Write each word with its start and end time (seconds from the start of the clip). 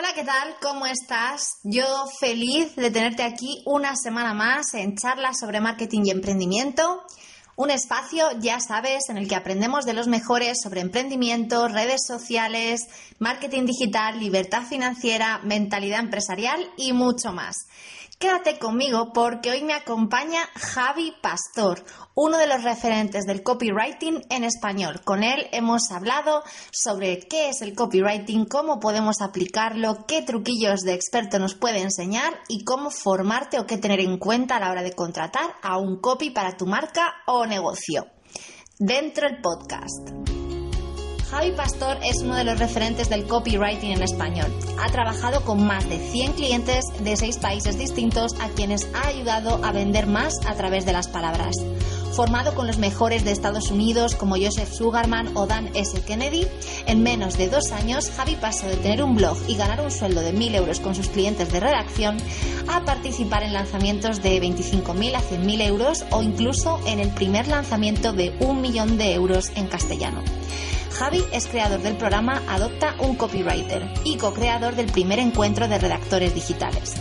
Hola, 0.00 0.14
¿qué 0.14 0.24
tal? 0.24 0.56
¿Cómo 0.62 0.86
estás? 0.86 1.58
Yo 1.62 1.84
feliz 2.18 2.74
de 2.74 2.90
tenerte 2.90 3.22
aquí 3.22 3.62
una 3.66 3.96
semana 3.96 4.32
más 4.32 4.72
en 4.72 4.96
charlas 4.96 5.38
sobre 5.38 5.60
marketing 5.60 6.06
y 6.06 6.10
emprendimiento. 6.10 7.02
Un 7.56 7.70
espacio, 7.70 8.26
ya 8.40 8.58
sabes, 8.60 9.08
en 9.08 9.18
el 9.18 9.28
que 9.28 9.34
aprendemos 9.34 9.84
de 9.84 9.92
los 9.92 10.08
mejores 10.08 10.58
sobre 10.62 10.80
emprendimiento, 10.80 11.68
redes 11.68 12.02
sociales, 12.06 12.86
marketing 13.18 13.66
digital, 13.66 14.18
libertad 14.18 14.62
financiera, 14.62 15.40
mentalidad 15.44 16.00
empresarial 16.00 16.70
y 16.76 16.92
mucho 16.92 17.32
más. 17.32 17.56
Quédate 18.20 18.58
conmigo 18.58 19.14
porque 19.14 19.50
hoy 19.50 19.64
me 19.64 19.72
acompaña 19.72 20.40
Javi 20.54 21.14
Pastor, 21.22 21.82
uno 22.14 22.36
de 22.36 22.46
los 22.46 22.62
referentes 22.62 23.24
del 23.24 23.42
copywriting 23.42 24.20
en 24.28 24.44
español. 24.44 25.00
Con 25.04 25.22
él 25.22 25.46
hemos 25.52 25.90
hablado 25.90 26.42
sobre 26.70 27.20
qué 27.20 27.48
es 27.48 27.62
el 27.62 27.74
copywriting, 27.74 28.44
cómo 28.44 28.78
podemos 28.78 29.22
aplicarlo, 29.22 30.04
qué 30.06 30.20
truquillos 30.20 30.80
de 30.80 30.92
experto 30.92 31.38
nos 31.38 31.54
puede 31.54 31.80
enseñar 31.80 32.34
y 32.46 32.62
cómo 32.64 32.90
formarte 32.90 33.58
o 33.58 33.66
qué 33.66 33.78
tener 33.78 34.00
en 34.00 34.18
cuenta 34.18 34.56
a 34.56 34.60
la 34.60 34.70
hora 34.70 34.82
de 34.82 34.92
contratar 34.92 35.54
a 35.62 35.78
un 35.78 35.98
copy 35.98 36.28
para 36.28 36.58
tu 36.58 36.66
marca 36.66 37.14
o 37.24 37.39
negocio. 37.46 38.06
Dentro 38.78 39.28
del 39.28 39.40
podcast. 39.40 40.10
Javi 41.30 41.52
Pastor 41.52 41.98
es 42.02 42.22
uno 42.22 42.34
de 42.34 42.42
los 42.42 42.58
referentes 42.58 43.08
del 43.08 43.26
copywriting 43.26 43.92
en 43.92 44.02
español. 44.02 44.52
Ha 44.80 44.90
trabajado 44.90 45.44
con 45.44 45.64
más 45.64 45.88
de 45.88 45.98
100 45.98 46.32
clientes 46.32 46.84
de 47.04 47.16
6 47.16 47.38
países 47.38 47.78
distintos 47.78 48.34
a 48.40 48.48
quienes 48.48 48.88
ha 48.94 49.06
ayudado 49.06 49.64
a 49.64 49.70
vender 49.70 50.08
más 50.08 50.34
a 50.46 50.54
través 50.54 50.86
de 50.86 50.92
las 50.92 51.06
palabras. 51.06 51.54
Formado 52.12 52.54
con 52.54 52.66
los 52.66 52.78
mejores 52.78 53.24
de 53.24 53.30
Estados 53.30 53.70
Unidos 53.70 54.16
como 54.16 54.36
Joseph 54.36 54.72
Sugarman 54.72 55.36
o 55.36 55.46
Dan 55.46 55.70
S. 55.74 56.00
Kennedy, 56.02 56.46
en 56.86 57.02
menos 57.02 57.38
de 57.38 57.48
dos 57.48 57.70
años 57.70 58.10
Javi 58.16 58.36
pasó 58.36 58.66
de 58.66 58.76
tener 58.76 59.02
un 59.02 59.14
blog 59.14 59.38
y 59.46 59.56
ganar 59.56 59.80
un 59.80 59.90
sueldo 59.90 60.20
de 60.20 60.34
1.000 60.34 60.56
euros 60.56 60.80
con 60.80 60.94
sus 60.94 61.08
clientes 61.08 61.52
de 61.52 61.60
redacción 61.60 62.16
a 62.68 62.84
participar 62.84 63.44
en 63.44 63.52
lanzamientos 63.52 64.22
de 64.22 64.40
25.000 64.40 65.14
a 65.14 65.20
100.000 65.20 65.62
euros 65.62 66.04
o 66.10 66.22
incluso 66.22 66.80
en 66.86 66.98
el 66.98 67.10
primer 67.10 67.46
lanzamiento 67.46 68.12
de 68.12 68.34
un 68.40 68.60
millón 68.60 68.98
de 68.98 69.14
euros 69.14 69.52
en 69.54 69.68
castellano. 69.68 70.22
Javi 70.92 71.24
es 71.32 71.46
creador 71.46 71.80
del 71.80 71.96
programa 71.96 72.42
Adopta 72.48 72.94
un 72.98 73.16
Copywriter 73.16 73.88
y 74.04 74.16
co-creador 74.18 74.74
del 74.74 74.86
primer 74.86 75.18
encuentro 75.18 75.68
de 75.68 75.78
redactores 75.78 76.34
digitales. 76.34 76.96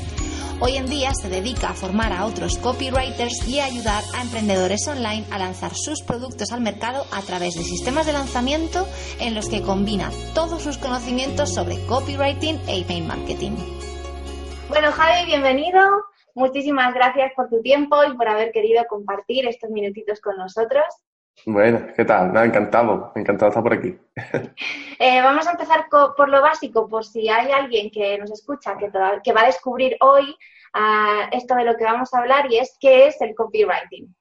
Hoy 0.62 0.76
en 0.76 0.88
día 0.88 1.12
se 1.14 1.30
dedica 1.30 1.70
a 1.70 1.74
formar 1.74 2.12
a 2.12 2.26
otros 2.26 2.58
copywriters 2.58 3.48
y 3.48 3.62
a 3.62 3.66
ayudar 3.66 4.04
a 4.14 4.22
emprendedores 4.22 4.86
online 4.90 5.26
a 5.32 5.40
lanzar 5.40 5.72
sus 5.74 6.02
productos 6.02 6.52
al 6.52 6.60
mercado 6.60 7.06
a 7.14 7.22
través 7.22 7.56
de 7.56 7.64
sistemas 7.64 8.06
de 8.06 8.12
lanzamiento 8.12 8.86
en 9.22 9.36
los 9.36 9.48
que 9.48 9.62
combina 9.62 10.12
todos 10.36 10.62
sus 10.62 10.78
conocimientos 10.78 11.54
sobre 11.54 11.78
copywriting 11.86 12.60
e 12.68 12.82
email 12.82 13.06
marketing. 13.06 13.52
Bueno, 14.68 14.92
Javi, 14.92 15.28
bienvenido. 15.28 15.80
Muchísimas 16.36 16.94
gracias 16.94 17.32
por 17.38 17.50
tu 17.50 17.62
tiempo 17.62 17.96
y 18.04 18.18
por 18.18 18.28
haber 18.28 18.52
querido 18.52 18.84
compartir 18.90 19.48
estos 19.48 19.70
minutitos 19.70 20.20
con 20.20 20.36
nosotros. 20.36 20.84
Bueno, 21.46 21.88
¿qué 21.96 22.06
tal? 22.06 22.34
Nada, 22.34 22.46
encantado, 22.46 23.12
encantado 23.16 23.46
de 23.46 23.50
estar 23.50 23.64
por 23.64 23.74
aquí. 23.74 23.98
Eh, 25.02 25.22
vamos 25.22 25.48
a 25.48 25.52
empezar 25.52 25.86
por 25.90 26.28
lo 26.28 26.42
básico, 26.42 26.90
por 26.90 27.06
si 27.06 27.30
hay 27.30 27.54
alguien 27.54 27.90
que 27.90 28.18
nos 28.18 28.30
escucha 28.32 28.76
que, 28.76 28.92
que 29.24 29.32
va 29.32 29.44
a 29.44 29.46
descubrir 29.46 29.96
hoy 30.02 30.36
ah, 30.74 31.30
esto 31.32 31.56
de 31.56 31.64
lo 31.64 31.78
que 31.78 31.86
vamos 31.86 32.14
a 32.14 32.18
hablar 32.18 32.52
y 32.52 32.58
es 32.58 32.76
qué 32.82 33.08
es 33.08 33.22
el 33.22 33.34
copywriting. 33.34 34.14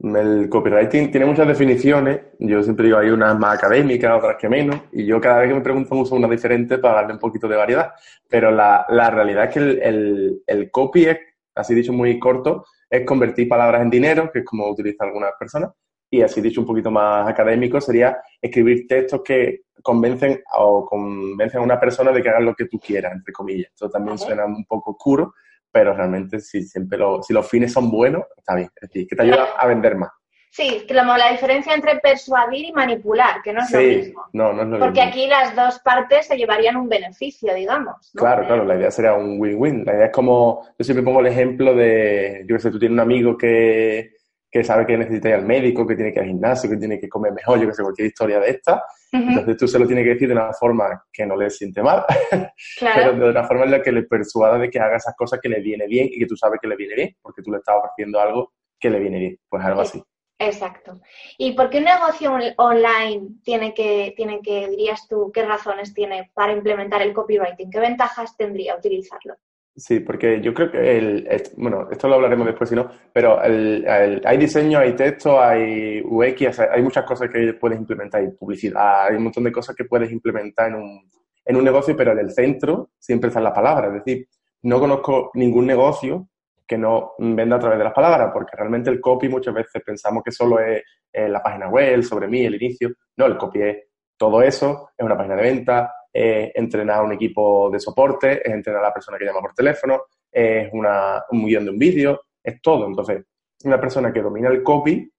El 0.00 0.48
copywriting 0.48 1.12
tiene 1.12 1.26
muchas 1.26 1.46
definiciones, 1.46 2.20
yo 2.40 2.64
siempre 2.64 2.86
digo 2.86 2.98
hay 2.98 3.10
unas 3.10 3.38
más 3.38 3.58
académicas, 3.58 4.18
otras 4.18 4.36
que 4.36 4.48
menos, 4.48 4.80
y 4.90 5.06
yo 5.06 5.20
cada 5.20 5.38
vez 5.38 5.50
que 5.50 5.54
me 5.54 5.60
preguntan 5.60 5.98
uso 5.98 6.16
una 6.16 6.26
diferente 6.26 6.78
para 6.78 6.96
darle 6.96 7.12
un 7.12 7.20
poquito 7.20 7.46
de 7.46 7.56
variedad, 7.56 7.92
pero 8.28 8.50
la, 8.50 8.84
realidad 8.88 9.44
es 9.44 9.54
que 9.54 9.60
el, 9.60 10.42
el 10.48 10.70
copy 10.72 11.04
es, 11.06 11.18
así 11.54 11.76
dicho 11.76 11.92
muy 11.92 12.18
corto, 12.18 12.64
es 12.90 13.06
convertir 13.06 13.48
palabras 13.48 13.82
en 13.82 13.90
dinero, 13.90 14.32
que 14.32 14.40
es 14.40 14.44
como 14.44 14.68
utiliza 14.68 15.04
algunas 15.04 15.30
personas, 15.38 15.70
y 16.14 16.22
así 16.22 16.40
dicho 16.40 16.60
un 16.60 16.66
poquito 16.66 16.90
más 16.90 17.28
académico, 17.28 17.80
sería 17.80 18.18
escribir 18.40 18.86
textos 18.86 19.22
que 19.22 19.62
convencen 19.82 20.42
o 20.56 20.84
convencen 20.86 21.60
a 21.60 21.64
una 21.64 21.78
persona 21.78 22.12
de 22.12 22.22
que 22.22 22.28
haga 22.28 22.40
lo 22.40 22.54
que 22.54 22.66
tú 22.66 22.78
quieras, 22.78 23.12
entre 23.12 23.32
comillas. 23.32 23.70
Esto 23.70 23.90
también 23.90 24.18
suena 24.18 24.46
un 24.46 24.64
poco 24.64 24.92
oscuro, 24.92 25.34
pero 25.70 25.94
realmente 25.94 26.40
si 26.40 26.62
siempre 26.62 26.98
si 27.22 27.32
los 27.32 27.48
fines 27.48 27.72
son 27.72 27.90
buenos, 27.90 28.22
está 28.36 28.54
bien. 28.54 28.70
Es 28.76 28.88
decir, 28.88 29.06
que 29.06 29.16
te 29.16 29.22
ayuda 29.22 29.48
a 29.58 29.66
vender 29.66 29.96
más. 29.96 30.10
Sí, 30.54 30.84
que 30.86 30.94
la, 30.94 31.32
diferencia 31.32 31.74
entre 31.74 31.98
persuadir 31.98 32.66
y 32.66 32.72
manipular, 32.72 33.42
que 33.42 33.52
no 33.52 33.60
es 33.60 33.72
lo 33.72 33.80
mismo. 33.80 34.24
No, 34.32 34.52
no 34.52 34.62
es 34.62 34.68
lo 34.68 34.78
Porque 34.78 35.02
aquí 35.02 35.26
las 35.26 35.56
dos 35.56 35.80
partes 35.80 36.28
se 36.28 36.36
llevarían 36.36 36.76
un 36.76 36.88
beneficio, 36.88 37.52
digamos. 37.52 38.12
Claro, 38.14 38.46
claro, 38.46 38.64
la 38.64 38.76
idea 38.76 38.92
sería 38.92 39.14
un 39.14 39.40
win-win. 39.40 39.84
La 39.84 39.94
idea 39.94 40.06
es 40.06 40.12
como, 40.12 40.64
yo 40.78 40.84
siempre 40.84 41.02
pongo 41.02 41.18
el 41.18 41.26
ejemplo 41.26 41.74
de, 41.74 42.44
yo 42.48 42.54
que 42.54 42.62
sé, 42.62 42.70
tú 42.70 42.78
tienes 42.78 42.94
un 42.94 43.00
amigo 43.00 43.36
que, 43.36 44.12
que 44.54 44.62
sabe 44.62 44.86
que 44.86 44.96
necesita 44.96 45.30
ir 45.30 45.34
al 45.34 45.46
médico, 45.46 45.84
que 45.84 45.96
tiene 45.96 46.12
que 46.12 46.20
ir 46.20 46.22
al 46.22 46.28
gimnasio, 46.28 46.70
que 46.70 46.76
tiene 46.76 47.00
que 47.00 47.08
comer 47.08 47.32
mejor, 47.32 47.58
yo 47.58 47.66
que 47.66 47.74
sé, 47.74 47.82
cualquier 47.82 48.06
historia 48.06 48.38
de 48.38 48.50
esta. 48.50 48.84
Entonces 49.10 49.56
tú 49.56 49.66
se 49.66 49.80
lo 49.80 49.86
tienes 49.86 50.04
que 50.04 50.10
decir 50.10 50.28
de 50.28 50.34
una 50.34 50.52
forma 50.52 51.04
que 51.12 51.26
no 51.26 51.34
le 51.34 51.50
siente 51.50 51.82
mal, 51.82 52.04
pero 52.80 53.14
de 53.14 53.30
una 53.30 53.42
forma 53.42 53.64
en 53.64 53.72
la 53.72 53.82
que 53.82 53.90
le 53.90 54.04
persuada 54.04 54.56
de 54.58 54.70
que 54.70 54.78
haga 54.78 54.98
esas 54.98 55.16
cosas 55.16 55.40
que 55.42 55.48
le 55.48 55.60
viene 55.60 55.88
bien 55.88 56.06
y 56.08 56.20
que 56.20 56.26
tú 56.26 56.36
sabes 56.36 56.60
que 56.62 56.68
le 56.68 56.76
viene 56.76 56.94
bien, 56.94 57.16
porque 57.20 57.42
tú 57.42 57.50
le 57.50 57.58
estás 57.58 57.74
ofreciendo 57.76 58.20
algo 58.20 58.52
que 58.78 58.90
le 58.90 59.00
viene 59.00 59.18
bien. 59.18 59.40
Pues 59.48 59.64
algo 59.64 59.80
así. 59.80 60.00
Exacto. 60.38 61.00
¿Y 61.36 61.54
por 61.54 61.68
qué 61.68 61.78
un 61.78 61.86
negocio 61.86 62.32
online 62.58 63.30
tiene 63.42 63.74
que, 63.74 64.14
tiene 64.16 64.40
que, 64.40 64.68
dirías 64.68 65.08
tú, 65.08 65.32
qué 65.34 65.44
razones 65.44 65.92
tiene 65.94 66.30
para 66.32 66.52
implementar 66.52 67.02
el 67.02 67.12
copywriting? 67.12 67.72
¿Qué 67.72 67.80
ventajas 67.80 68.36
tendría 68.36 68.76
utilizarlo? 68.76 69.34
Sí, 69.76 70.00
porque 70.00 70.40
yo 70.40 70.54
creo 70.54 70.70
que 70.70 70.98
el, 70.98 71.28
bueno, 71.56 71.88
esto 71.90 72.06
lo 72.06 72.14
hablaremos 72.14 72.46
después 72.46 72.70
si 72.70 72.76
no, 72.76 72.88
pero 73.12 73.42
el, 73.42 73.84
hay 74.24 74.38
diseño, 74.38 74.78
hay 74.78 74.94
texto, 74.94 75.40
hay 75.40 76.00
UX, 76.00 76.60
hay 76.60 76.80
muchas 76.80 77.04
cosas 77.04 77.28
que 77.28 77.54
puedes 77.54 77.78
implementar, 77.78 78.20
hay 78.20 78.30
publicidad, 78.30 79.06
hay 79.06 79.16
un 79.16 79.24
montón 79.24 79.42
de 79.42 79.50
cosas 79.50 79.74
que 79.74 79.84
puedes 79.84 80.12
implementar 80.12 80.68
en 80.68 80.76
un, 80.76 81.10
en 81.44 81.56
un 81.56 81.64
negocio, 81.64 81.96
pero 81.96 82.12
en 82.12 82.20
el 82.20 82.30
centro 82.30 82.90
siempre 83.00 83.28
está 83.28 83.40
la 83.40 83.52
palabra. 83.52 83.88
Es 83.88 83.94
decir, 83.94 84.28
no 84.62 84.78
conozco 84.78 85.32
ningún 85.34 85.66
negocio 85.66 86.28
que 86.64 86.78
no 86.78 87.14
venda 87.18 87.56
a 87.56 87.60
través 87.60 87.78
de 87.78 87.84
las 87.84 87.92
palabras, 87.92 88.30
porque 88.32 88.56
realmente 88.56 88.90
el 88.90 89.00
copy 89.00 89.28
muchas 89.28 89.54
veces 89.54 89.82
pensamos 89.84 90.22
que 90.22 90.30
solo 90.30 90.60
es 90.60 90.82
la 91.12 91.42
página 91.42 91.68
web, 91.68 92.00
sobre 92.02 92.28
mí, 92.28 92.44
el 92.44 92.54
inicio. 92.54 92.90
No, 93.16 93.26
el 93.26 93.36
copy 93.36 93.62
es 93.62 93.76
todo 94.16 94.40
eso, 94.40 94.90
es 94.96 95.04
una 95.04 95.16
página 95.16 95.34
de 95.34 95.42
venta, 95.42 95.92
entrenar 96.14 96.98
a 96.98 97.02
un 97.02 97.12
equipo 97.12 97.68
de 97.70 97.80
soporte, 97.80 98.46
es 98.46 98.54
entrenar 98.54 98.82
a 98.82 98.88
la 98.88 98.94
persona 98.94 99.18
que 99.18 99.24
llama 99.24 99.40
por 99.40 99.52
teléfono, 99.52 100.04
es 100.30 100.68
una, 100.72 101.24
un 101.30 101.46
guion 101.46 101.64
de 101.64 101.70
un 101.70 101.78
vídeo, 101.78 102.20
es 102.42 102.60
todo. 102.62 102.86
Entonces, 102.86 103.24
una 103.64 103.80
persona 103.80 104.12
que 104.12 104.22
domina 104.22 104.48
el 104.48 104.62
copy 104.62 105.10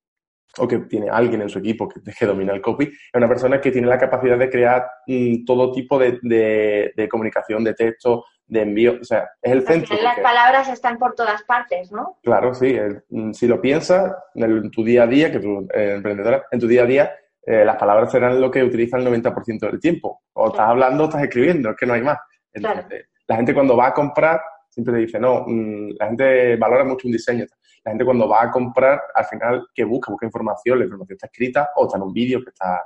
o 0.57 0.67
que 0.67 0.79
tiene 0.79 1.09
alguien 1.09 1.41
en 1.41 1.49
su 1.49 1.59
equipo 1.59 1.87
que, 1.87 1.99
que 2.19 2.25
domina 2.25 2.53
el 2.53 2.61
copy, 2.61 2.85
es 2.85 3.13
una 3.13 3.27
persona 3.27 3.59
que 3.59 3.71
tiene 3.71 3.87
la 3.87 3.97
capacidad 3.97 4.37
de 4.37 4.49
crear 4.49 4.85
mm, 5.07 5.45
todo 5.45 5.71
tipo 5.71 5.99
de, 5.99 6.19
de, 6.95 7.09
comunicación, 7.09 7.63
de 7.63 7.73
texto, 7.73 8.25
de 8.45 8.61
envío. 8.61 8.97
O 9.01 9.03
sea, 9.03 9.29
es 9.41 9.51
el 9.51 9.65
centro. 9.65 9.97
Las 10.01 10.19
palabras 10.19 10.69
están 10.69 10.97
por 10.97 11.15
todas 11.15 11.43
partes, 11.43 11.91
¿no? 11.91 12.19
Claro, 12.23 12.53
sí. 12.53 12.77
Mm, 13.09 13.31
si 13.31 13.47
lo 13.47 13.59
piensas 13.59 14.13
en, 14.35 14.71
tu 14.71 14.83
día 14.83 15.03
a 15.03 15.07
día, 15.07 15.31
que 15.31 15.39
tú, 15.39 15.67
eh, 15.73 15.93
emprendedora, 15.95 16.45
en 16.51 16.59
tu 16.59 16.67
día 16.67 16.83
a 16.83 16.85
día, 16.85 17.11
eh, 17.45 17.63
las 17.63 17.75
palabras 17.77 18.11
serán 18.11 18.41
lo 18.41 18.49
que 18.49 18.63
utiliza 18.63 18.97
el 18.97 19.05
90% 19.05 19.59
del 19.59 19.79
tiempo. 19.79 20.21
O 20.33 20.47
estás 20.47 20.67
hablando 20.67 21.03
o 21.03 21.07
estás 21.07 21.23
escribiendo, 21.23 21.69
es 21.69 21.75
que 21.75 21.85
no 21.85 21.93
hay 21.93 22.01
más. 22.01 22.17
La 23.27 23.35
gente 23.35 23.53
cuando 23.53 23.75
va 23.75 23.87
a 23.87 23.93
comprar 23.93 24.41
siempre 24.69 24.93
te 24.93 24.99
dice, 25.01 25.19
no, 25.19 25.45
mm, 25.47 25.91
la 25.97 26.07
gente 26.07 26.57
valora 26.57 26.83
mucho 26.83 27.07
un 27.07 27.13
diseño. 27.13 27.45
La 27.83 27.91
gente 27.91 28.03
cuando 28.03 28.27
va 28.27 28.43
a 28.43 28.51
comprar, 28.51 29.01
al 29.13 29.25
final, 29.25 29.67
¿qué 29.73 29.85
busca? 29.85 30.11
Busca 30.11 30.25
información, 30.25 30.79
la 30.79 30.85
información 30.85 31.15
está 31.15 31.27
escrita 31.27 31.69
o 31.75 31.85
está 31.85 31.97
en 31.97 32.03
un 32.03 32.13
vídeo 32.13 32.43
que 32.43 32.49
está 32.49 32.83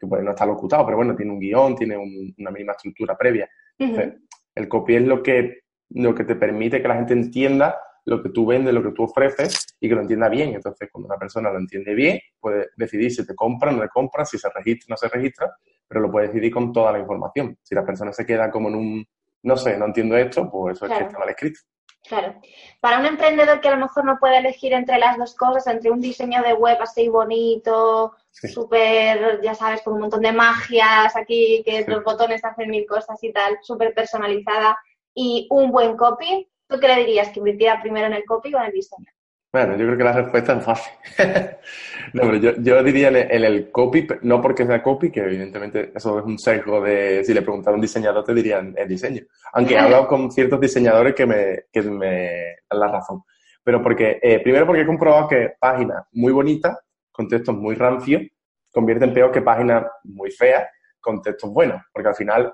que 0.00 0.06
puede 0.06 0.22
no 0.22 0.30
está 0.30 0.46
locutado, 0.46 0.84
pero 0.86 0.96
bueno, 0.96 1.14
tiene 1.14 1.30
un 1.30 1.38
guion, 1.38 1.76
tiene 1.76 1.96
una 1.96 2.50
mínima 2.50 2.72
estructura 2.72 3.16
previa. 3.16 3.48
el 3.78 4.68
copy 4.68 4.96
es 4.96 5.02
lo 5.02 5.22
que, 5.22 5.60
lo 5.90 6.14
que 6.14 6.24
te 6.24 6.36
permite 6.36 6.80
que 6.80 6.88
la 6.88 6.96
gente 6.96 7.12
entienda 7.12 7.78
lo 8.04 8.22
que 8.22 8.30
tú 8.30 8.46
vendes, 8.46 8.72
lo 8.72 8.82
que 8.82 8.92
tú 8.92 9.04
ofreces 9.04 9.66
y 9.80 9.88
que 9.88 9.94
lo 9.94 10.02
entienda 10.02 10.28
bien. 10.28 10.54
Entonces, 10.54 10.88
cuando 10.90 11.06
una 11.06 11.18
persona 11.18 11.50
lo 11.50 11.58
entiende 11.58 11.94
bien, 11.94 12.20
puede 12.38 12.68
decidir 12.76 13.12
si 13.12 13.26
te 13.26 13.34
compra 13.34 13.70
o 13.70 13.74
no 13.74 13.82
te 13.82 13.88
compra, 13.88 14.24
si 14.24 14.38
se 14.38 14.48
registra 14.50 14.86
o 14.88 14.90
no 14.92 14.96
se 14.96 15.08
registra, 15.08 15.56
pero 15.86 16.00
lo 16.00 16.10
puede 16.10 16.28
decidir 16.28 16.52
con 16.52 16.72
toda 16.72 16.92
la 16.92 16.98
información. 16.98 17.58
Si 17.62 17.74
la 17.74 17.84
persona 17.84 18.12
se 18.12 18.24
queda 18.26 18.50
como 18.50 18.68
en 18.68 18.74
un, 18.74 19.06
no 19.42 19.56
sé, 19.56 19.76
no 19.76 19.86
entiendo 19.86 20.16
esto, 20.16 20.50
pues 20.50 20.76
eso 20.76 20.86
es 20.86 20.98
que 20.98 21.04
está 21.04 21.18
mal 21.18 21.28
escrito. 21.28 21.60
Claro. 22.06 22.34
Para 22.80 22.98
un 22.98 23.06
emprendedor 23.06 23.60
que 23.60 23.68
a 23.68 23.76
lo 23.76 23.86
mejor 23.86 24.04
no 24.04 24.18
puede 24.18 24.38
elegir 24.38 24.72
entre 24.72 24.98
las 24.98 25.18
dos 25.18 25.36
cosas, 25.36 25.66
entre 25.66 25.90
un 25.90 26.00
diseño 26.00 26.42
de 26.42 26.54
web 26.54 26.78
así 26.80 27.08
bonito, 27.08 28.14
súper, 28.30 29.40
ya 29.42 29.54
sabes, 29.54 29.82
con 29.82 29.94
un 29.94 30.00
montón 30.00 30.22
de 30.22 30.32
magias 30.32 31.14
aquí, 31.14 31.62
que 31.64 31.84
los 31.86 32.02
botones 32.02 32.44
hacen 32.44 32.70
mil 32.70 32.86
cosas 32.86 33.22
y 33.22 33.32
tal, 33.32 33.58
súper 33.62 33.92
personalizada, 33.92 34.78
y 35.14 35.46
un 35.50 35.70
buen 35.70 35.96
copy, 35.96 36.49
¿Tú 36.70 36.78
qué 36.78 36.86
le 36.86 36.96
dirías? 37.00 37.30
¿Que 37.30 37.40
invirtiera 37.40 37.82
primero 37.82 38.06
en 38.06 38.12
el 38.12 38.24
copy 38.24 38.54
o 38.54 38.58
en 38.58 38.66
el 38.66 38.72
diseño? 38.72 39.10
Bueno, 39.52 39.72
yo 39.76 39.84
creo 39.84 39.98
que 39.98 40.04
la 40.04 40.12
respuesta 40.12 40.56
es 40.56 40.64
fácil. 40.64 40.92
no, 42.12 42.22
pero 42.22 42.36
yo, 42.36 42.52
yo 42.58 42.82
diría 42.84 43.08
en 43.08 43.44
el, 43.44 43.72
copy, 43.72 44.06
no 44.22 44.40
porque 44.40 44.64
sea 44.64 44.80
copy, 44.80 45.10
que 45.10 45.20
evidentemente 45.20 45.90
eso 45.92 46.20
es 46.20 46.24
un 46.24 46.38
sesgo 46.38 46.80
de, 46.80 47.24
si 47.24 47.34
le 47.34 47.42
preguntara 47.42 47.72
a 47.72 47.74
un 47.74 47.80
diseñador 47.80 48.22
te 48.22 48.32
dirían 48.32 48.72
el 48.76 48.86
diseño. 48.86 49.22
Aunque 49.54 49.74
he 49.74 49.78
hablado 49.78 50.06
con 50.06 50.30
ciertos 50.30 50.60
diseñadores 50.60 51.14
que 51.14 51.26
me, 51.26 51.64
que 51.72 51.82
me 51.82 52.30
dan 52.70 52.80
la 52.80 52.86
razón. 52.86 53.24
Pero 53.64 53.82
porque, 53.82 54.20
eh, 54.22 54.38
primero 54.38 54.66
porque 54.66 54.82
he 54.82 54.86
comprobado 54.86 55.26
que 55.26 55.54
páginas 55.58 56.04
muy 56.12 56.32
bonitas, 56.32 56.78
con 57.10 57.26
textos 57.26 57.56
muy 57.56 57.74
rancios, 57.74 58.22
convierten 58.70 59.12
peor 59.12 59.32
que 59.32 59.42
páginas 59.42 59.84
muy 60.04 60.30
feas, 60.30 60.68
con 61.00 61.20
textos 61.20 61.50
buenos. 61.50 61.82
Porque 61.92 62.08
al 62.08 62.14
final 62.14 62.52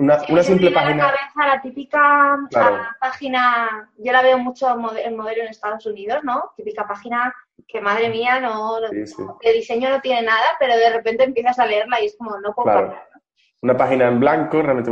una, 0.00 0.18
una 0.28 0.42
simple 0.42 0.70
página. 0.70 1.06
La, 1.06 1.12
cabeza, 1.12 1.46
la 1.56 1.62
típica 1.62 2.38
página, 3.00 3.90
yo 3.98 4.12
la 4.12 4.22
veo 4.22 4.38
mucho 4.38 4.68
en 4.96 5.16
modelo 5.16 5.42
en 5.42 5.48
Estados 5.48 5.84
Unidos, 5.86 6.20
¿no? 6.22 6.52
Típica 6.56 6.86
página 6.86 7.34
que, 7.68 7.80
madre 7.80 8.08
mía, 8.08 8.40
no, 8.40 8.80
de 8.80 9.52
diseño 9.52 9.90
no 9.90 10.00
tiene 10.00 10.22
nada, 10.22 10.56
pero 10.58 10.76
de 10.76 10.90
repente 10.90 11.24
empiezas 11.24 11.58
a 11.58 11.66
leerla 11.66 12.00
y 12.00 12.06
es 12.06 12.16
como, 12.16 12.38
no 12.40 12.54
puedo 12.54 12.94
Una 13.62 13.76
página 13.76 14.08
en 14.08 14.20
blanco, 14.20 14.62
realmente, 14.62 14.90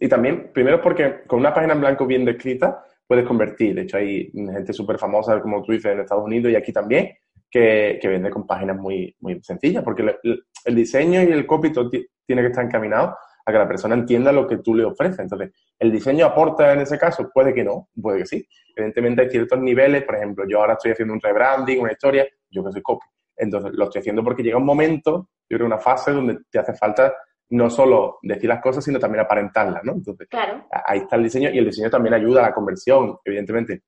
y 0.00 0.08
también, 0.08 0.52
primero 0.52 0.80
porque 0.80 1.24
con 1.26 1.40
una 1.40 1.52
página 1.52 1.74
en 1.74 1.80
blanco 1.80 2.06
bien 2.06 2.24
descrita, 2.24 2.84
puedes 3.06 3.26
convertir. 3.26 3.74
De 3.74 3.82
hecho, 3.82 3.96
hay 3.96 4.30
gente 4.32 4.72
súper 4.72 4.98
famosa, 4.98 5.40
como 5.40 5.62
tú 5.62 5.72
dices, 5.72 5.92
en 5.92 6.00
Estados 6.00 6.24
Unidos 6.24 6.52
y 6.52 6.56
aquí 6.56 6.72
también, 6.72 7.16
que, 7.50 7.98
que 8.00 8.08
vende 8.08 8.30
con 8.30 8.46
páginas 8.46 8.76
muy, 8.76 9.14
muy 9.20 9.42
sencillas, 9.42 9.82
porque 9.82 10.02
el, 10.22 10.44
el 10.64 10.74
diseño 10.74 11.22
y 11.22 11.32
el 11.32 11.46
copy 11.46 11.72
tiene 11.72 12.42
que 12.42 12.48
estar 12.48 12.64
encaminado 12.64 13.16
a 13.46 13.52
que 13.52 13.58
la 13.58 13.68
persona 13.68 13.94
entienda 13.94 14.32
lo 14.32 14.46
que 14.46 14.58
tú 14.58 14.74
le 14.74 14.84
ofreces. 14.84 15.20
Entonces, 15.20 15.52
¿el 15.78 15.92
diseño 15.92 16.26
aporta 16.26 16.72
en 16.72 16.80
ese 16.80 16.98
caso? 16.98 17.30
Puede 17.32 17.54
que 17.54 17.62
no, 17.62 17.88
puede 18.00 18.18
que 18.18 18.26
sí. 18.26 18.48
Evidentemente 18.74 19.22
hay 19.22 19.30
ciertos 19.30 19.60
niveles, 19.60 20.02
por 20.02 20.16
ejemplo, 20.16 20.44
yo 20.48 20.60
ahora 20.60 20.72
estoy 20.74 20.90
haciendo 20.90 21.14
un 21.14 21.20
rebranding, 21.20 21.80
una 21.80 21.92
historia, 21.92 22.26
yo 22.50 22.64
que 22.64 22.72
soy 22.72 22.82
copy. 22.82 23.06
Entonces, 23.36 23.72
lo 23.74 23.84
estoy 23.84 24.00
haciendo 24.00 24.24
porque 24.24 24.42
llega 24.42 24.56
un 24.56 24.64
momento, 24.64 25.30
yo 25.48 25.56
creo, 25.56 25.66
una 25.66 25.78
fase 25.78 26.10
donde 26.10 26.38
te 26.50 26.58
hace 26.58 26.74
falta 26.74 27.14
no 27.50 27.70
solo 27.70 28.18
decir 28.22 28.48
las 28.48 28.60
cosas, 28.60 28.84
sino 28.84 28.98
también 28.98 29.24
aparentarlas, 29.24 29.84
¿no? 29.84 29.92
Entonces, 29.92 30.26
ahí 30.84 30.98
está 30.98 31.14
el 31.14 31.22
diseño 31.22 31.50
y 31.50 31.58
el 31.58 31.66
diseño 31.66 31.88
también 31.88 32.14
ayuda 32.14 32.40
a 32.40 32.48
la 32.48 32.54
conversión, 32.54 33.16
evidentemente. 33.24 33.82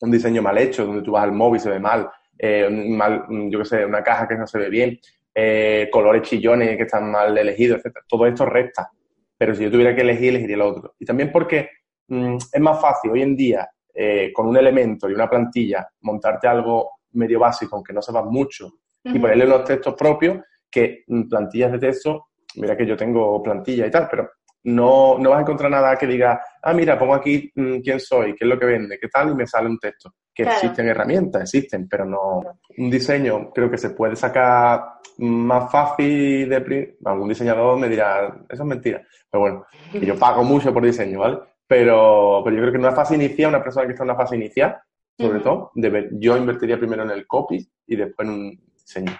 Un 0.00 0.10
diseño 0.10 0.42
mal 0.42 0.58
hecho, 0.58 0.84
donde 0.84 1.02
tú 1.02 1.12
vas 1.12 1.24
al 1.24 1.32
móvil 1.32 1.56
y 1.56 1.60
se 1.60 1.70
ve 1.70 1.78
mal, 1.78 2.10
eh, 2.38 2.68
mal, 2.68 3.24
yo 3.48 3.60
qué 3.60 3.64
sé, 3.64 3.84
una 3.86 4.02
caja 4.02 4.28
que 4.28 4.36
no 4.36 4.46
se 4.46 4.58
ve 4.58 4.68
bien, 4.68 4.98
eh, 5.34 5.88
colores 5.90 6.22
chillones 6.22 6.76
que 6.76 6.82
están 6.82 7.10
mal 7.10 7.36
elegidos, 7.36 7.84
etc. 7.84 7.98
Todo 8.08 8.26
esto 8.26 8.44
resta. 8.46 8.90
Pero 9.36 9.54
si 9.54 9.64
yo 9.64 9.70
tuviera 9.70 9.94
que 9.94 10.02
elegir, 10.02 10.30
elegiría 10.30 10.56
el 10.56 10.62
otro. 10.62 10.94
Y 10.98 11.04
también 11.04 11.30
porque 11.32 11.68
mm, 12.08 12.36
es 12.52 12.60
más 12.60 12.80
fácil 12.80 13.12
hoy 13.12 13.22
en 13.22 13.36
día, 13.36 13.68
eh, 13.94 14.32
con 14.32 14.46
un 14.46 14.56
elemento 14.56 15.08
y 15.08 15.14
una 15.14 15.28
plantilla, 15.28 15.88
montarte 16.02 16.46
algo 16.46 16.90
medio 17.12 17.40
básico, 17.40 17.76
aunque 17.76 17.92
no 17.92 18.02
sepas 18.02 18.24
mucho, 18.24 18.70
y 19.02 19.18
ponerle 19.18 19.46
unos 19.46 19.64
textos 19.64 19.94
propios, 19.94 20.38
que 20.70 21.04
mm, 21.06 21.28
plantillas 21.28 21.72
de 21.72 21.78
texto, 21.78 22.28
mira 22.56 22.76
que 22.76 22.86
yo 22.86 22.96
tengo 22.96 23.42
plantilla 23.42 23.86
y 23.86 23.90
tal, 23.90 24.08
pero 24.10 24.30
no, 24.64 25.18
no 25.18 25.30
vas 25.30 25.38
a 25.38 25.42
encontrar 25.42 25.70
nada 25.70 25.96
que 25.96 26.06
diga, 26.06 26.40
ah, 26.62 26.74
mira, 26.74 26.98
pongo 26.98 27.14
aquí 27.14 27.50
mm, 27.54 27.80
quién 27.80 27.98
soy, 27.98 28.34
qué 28.34 28.44
es 28.44 28.48
lo 28.48 28.58
que 28.58 28.66
vende, 28.66 28.98
qué 29.00 29.08
tal, 29.08 29.30
y 29.30 29.34
me 29.34 29.46
sale 29.46 29.68
un 29.68 29.78
texto. 29.78 30.14
Que 30.44 30.54
existen 30.54 30.88
herramientas, 30.88 31.42
existen, 31.42 31.88
pero 31.88 32.04
no. 32.04 32.42
Un 32.78 32.90
diseño 32.90 33.50
creo 33.50 33.70
que 33.70 33.78
se 33.78 33.90
puede 33.90 34.16
sacar 34.16 34.82
más 35.18 35.70
fácil 35.70 36.48
de. 36.48 36.96
Algún 37.04 37.28
diseñador 37.28 37.78
me 37.78 37.88
dirá, 37.88 38.26
eso 38.48 38.62
es 38.62 38.68
mentira. 38.68 39.02
Pero 39.30 39.40
bueno, 39.40 39.66
que 39.92 40.04
yo 40.04 40.18
pago 40.18 40.42
mucho 40.42 40.72
por 40.72 40.84
diseño, 40.84 41.20
¿vale? 41.20 41.38
Pero, 41.66 42.42
pero 42.44 42.56
yo 42.56 42.62
creo 42.62 42.72
que 42.72 42.78
en 42.78 42.84
una 42.84 42.92
fase 42.92 43.14
inicial, 43.14 43.50
una 43.50 43.62
persona 43.62 43.86
que 43.86 43.92
está 43.92 44.04
en 44.04 44.10
una 44.10 44.18
fase 44.18 44.36
inicial, 44.36 44.76
sobre 45.16 45.40
todo, 45.40 45.70
debe, 45.74 46.08
yo 46.12 46.36
invertiría 46.36 46.78
primero 46.78 47.02
en 47.02 47.10
el 47.10 47.26
copy 47.26 47.68
y 47.86 47.96
después 47.96 48.26
en 48.26 48.34
un 48.34 48.60
diseño. 48.74 49.12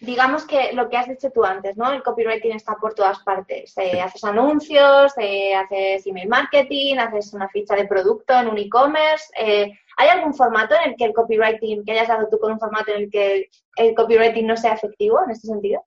Digamos 0.00 0.44
que 0.44 0.72
lo 0.72 0.88
que 0.88 0.96
has 0.96 1.08
dicho 1.08 1.30
tú 1.30 1.44
antes, 1.44 1.76
¿no? 1.76 1.92
El 1.92 2.02
copywriting 2.02 2.52
está 2.52 2.76
por 2.76 2.94
todas 2.94 3.20
partes. 3.20 3.76
Eh, 3.78 4.00
haces 4.00 4.24
anuncios, 4.24 5.12
eh, 5.18 5.54
haces 5.54 6.06
email 6.06 6.28
marketing, 6.28 6.96
haces 6.98 7.32
una 7.34 7.48
ficha 7.48 7.74
de 7.74 7.86
producto 7.86 8.34
en 8.34 8.48
un 8.48 8.58
e-commerce. 8.58 9.26
Eh, 9.38 9.72
¿Hay 9.98 10.08
algún 10.08 10.34
formato 10.34 10.74
en 10.74 10.90
el 10.90 10.96
que 10.96 11.04
el 11.04 11.12
copywriting, 11.12 11.84
que 11.84 11.92
hayas 11.92 12.08
dado 12.08 12.28
tú 12.28 12.38
con 12.38 12.52
un 12.52 12.60
formato 12.60 12.92
en 12.92 13.04
el 13.04 13.10
que 13.10 13.48
el 13.76 13.94
copywriting 13.94 14.46
no 14.46 14.56
sea 14.56 14.74
efectivo 14.74 15.18
en 15.24 15.30
este 15.30 15.48
sentido? 15.48 15.82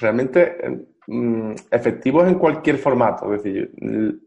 Realmente 0.00 0.58
mm, 1.06 1.52
efectivo 1.70 2.22
es 2.22 2.28
en 2.28 2.38
cualquier 2.38 2.78
formato, 2.78 3.32
es 3.32 3.42
decir, 3.42 3.72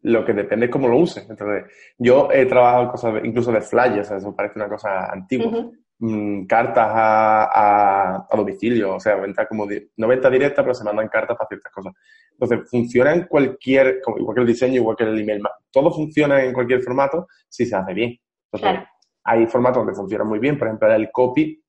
lo 0.02 0.26
que 0.26 0.34
depende 0.34 0.66
es 0.66 0.72
cómo 0.72 0.88
lo 0.88 0.98
uses. 0.98 1.30
Entonces, 1.30 1.72
yo 1.98 2.30
he 2.32 2.46
trabajado 2.46 2.92
cosas 2.92 3.14
incluso 3.24 3.52
de 3.52 3.62
flyers, 3.62 4.12
eso 4.12 4.36
parece 4.36 4.58
una 4.58 4.70
cosa 4.70 5.12
antigua. 5.12 5.72
Mm, 6.03 6.48
cartas 6.48 6.88
a, 6.95 8.25
a, 8.27 8.36
domicilio, 8.36 8.95
o 8.95 9.00
sea, 9.00 9.18
venta 9.18 9.48
como 9.48 9.68
no 9.98 10.07
venta 10.07 10.31
directa, 10.31 10.63
pero 10.63 10.74
se 10.74 10.83
mandan 10.83 11.07
cartas 11.09 11.38
para 11.38 11.48
ciertas 11.48 11.71
cosas. 11.71 11.94
Entonces, 12.31 12.68
funciona 12.71 13.13
en 13.13 13.27
cualquier, 13.27 14.01
igual 14.18 14.33
que 14.33 14.42
el 14.42 14.48
diseño, 14.48 14.75
igual 14.77 14.95
que 14.95 15.03
el 15.03 15.19
email, 15.19 15.44
todo 15.69 15.94
funciona 15.94 16.44
en 16.44 16.53
cualquier 16.53 16.81
formato 16.81 17.27
si 17.48 17.68
se 17.68 17.75
hace 17.75 17.94
bien. 17.94 18.18
Entonces, 18.51 18.83
hay 19.25 19.45
formatos 19.45 19.81
donde 19.81 19.94
funciona 19.94 20.24
muy 20.24 20.39
bien, 20.39 20.57
por 20.57 20.69
ejemplo, 20.69 20.92
el 20.92 21.12
copy 21.12 21.63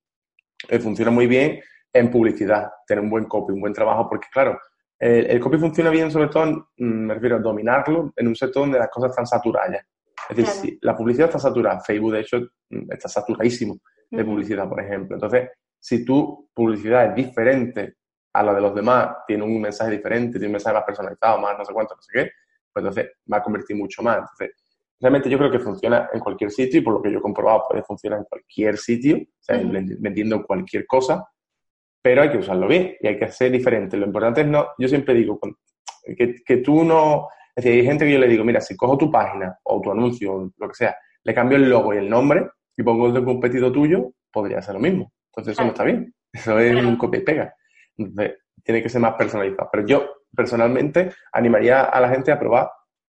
eh, 0.67 0.79
funciona 0.79 1.11
muy 1.11 1.27
bien 1.27 1.61
en 1.93 2.11
publicidad, 2.11 2.71
tener 2.87 3.05
un 3.05 3.11
buen 3.11 3.27
copy, 3.27 3.53
un 3.53 3.61
buen 3.61 3.75
trabajo, 3.75 4.09
porque 4.09 4.29
claro, 4.33 4.59
el, 4.99 5.39
copy 5.41 5.59
funciona 5.59 5.91
bien 5.91 6.11
sobre 6.11 6.29
todo, 6.29 6.45
en, 6.45 6.55
mm, 6.79 7.07
me 7.07 7.15
refiero 7.15 7.37
a 7.37 7.41
dominarlo 7.41 8.15
en 8.17 8.29
un 8.29 8.35
sector 8.35 8.63
donde 8.63 8.79
las 8.79 8.89
cosas 8.89 9.11
están 9.11 9.27
saturadas. 9.27 9.85
Es 10.31 10.37
decir, 10.39 10.55
si 10.55 10.79
la 10.81 10.97
publicidad 10.97 11.27
está 11.27 11.39
saturada, 11.39 11.81
Facebook 11.81 12.13
de 12.15 12.21
hecho 12.21 12.39
mm, 12.71 12.93
está 12.93 13.11
saturadísimo 13.11 13.77
de 14.17 14.25
publicidad, 14.25 14.69
por 14.69 14.81
ejemplo. 14.81 15.17
Entonces, 15.17 15.51
si 15.81 16.05
tu 16.05 16.49
publicidad 16.55 17.07
es 17.07 17.15
diferente 17.15 17.95
a 18.33 18.43
la 18.43 18.55
de 18.55 18.61
los 18.61 18.75
demás, 18.75 19.17
tiene 19.27 19.43
un 19.43 19.61
mensaje 19.61 19.93
diferente, 19.93 20.33
tiene 20.33 20.47
un 20.47 20.53
mensaje 20.53 20.75
más 20.75 20.85
personalizado, 20.85 21.39
más 21.39 21.59
no 21.59 21.65
sé 21.65 21.73
cuánto, 21.73 21.95
no 21.95 22.03
sé 22.03 22.13
qué, 22.13 22.31
pues 22.73 22.85
entonces 22.85 23.13
va 23.31 23.39
a 23.39 23.43
convertir 23.43 23.77
mucho 23.77 24.03
más. 24.03 24.19
Entonces, 24.19 24.51
realmente 25.01 25.29
yo 25.29 25.39
creo 25.39 25.51
que 25.51 25.59
funciona 25.59 26.09
en 26.13 26.21
cualquier 26.21 26.51
sitio 26.51 26.81
y 26.81 26.83
por 26.83 26.95
lo 26.95 27.03
que 27.03 27.11
yo 27.11 27.19
he 27.19 27.23
comprobado 27.23 27.65
puede 27.69 27.83
funcionar 27.83 28.21
en 28.21 28.25
cualquier 28.27 28.77
sitio, 28.79 29.17
o 29.17 29.43
sea, 29.43 29.61
vendiendo 29.99 30.45
cualquier 30.45 30.87
cosa, 30.87 31.27
pero 32.01 32.23
hay 32.23 32.31
que 32.31 32.39
usarlo 32.39 32.69
bien 32.69 32.97
y 33.01 33.07
hay 33.07 33.19
que 33.19 33.29
ser 33.31 33.51
diferente. 33.51 33.97
Lo 33.97 34.07
importante 34.07 34.43
es 34.43 34.47
no, 34.47 34.69
yo 34.79 34.89
siempre 34.89 35.15
digo, 35.15 35.39
que, 36.17 36.43
que 36.45 36.57
tú 36.59 36.85
no, 36.85 37.29
es 37.55 37.65
decir, 37.65 37.81
hay 37.81 37.87
gente 37.87 38.05
que 38.05 38.13
yo 38.13 38.19
le 38.19 38.29
digo, 38.29 38.45
mira, 38.45 38.61
si 38.61 38.77
cojo 38.77 38.99
tu 38.99 39.11
página 39.11 39.59
o 39.65 39.81
tu 39.81 39.91
anuncio 39.91 40.35
o 40.35 40.53
lo 40.57 40.69
que 40.69 40.75
sea, 40.75 40.97
le 41.25 41.35
cambio 41.35 41.57
el 41.57 41.69
logo 41.69 41.95
y 41.95 41.99
el 41.99 42.09
nombre, 42.09 42.49
y 42.77 42.83
pongo 42.83 43.07
el 43.07 43.13
de 43.13 43.21
un 43.21 43.27
competidor 43.27 43.73
tuyo, 43.73 44.13
podría 44.31 44.63
ser 44.63 44.75
lo 44.75 44.81
mismo. 44.81 45.13
Entonces 45.31 45.53
eso 45.53 45.63
no 45.65 45.71
está 45.71 45.85
bien. 45.85 46.15
Eso 46.33 46.59
es 46.59 46.85
un 46.85 46.97
copia 46.97 47.21
y 47.21 47.25
pega. 47.25 47.55
Entonces, 47.97 48.39
tiene 48.63 48.83
que 48.83 48.89
ser 48.89 49.01
más 49.01 49.15
personalizado. 49.15 49.69
Pero 49.71 49.87
yo, 49.87 50.11
personalmente, 50.35 51.13
animaría 51.33 51.85
a 51.85 52.01
la 52.01 52.09
gente 52.09 52.33
a 52.33 52.39
probar 52.39 52.71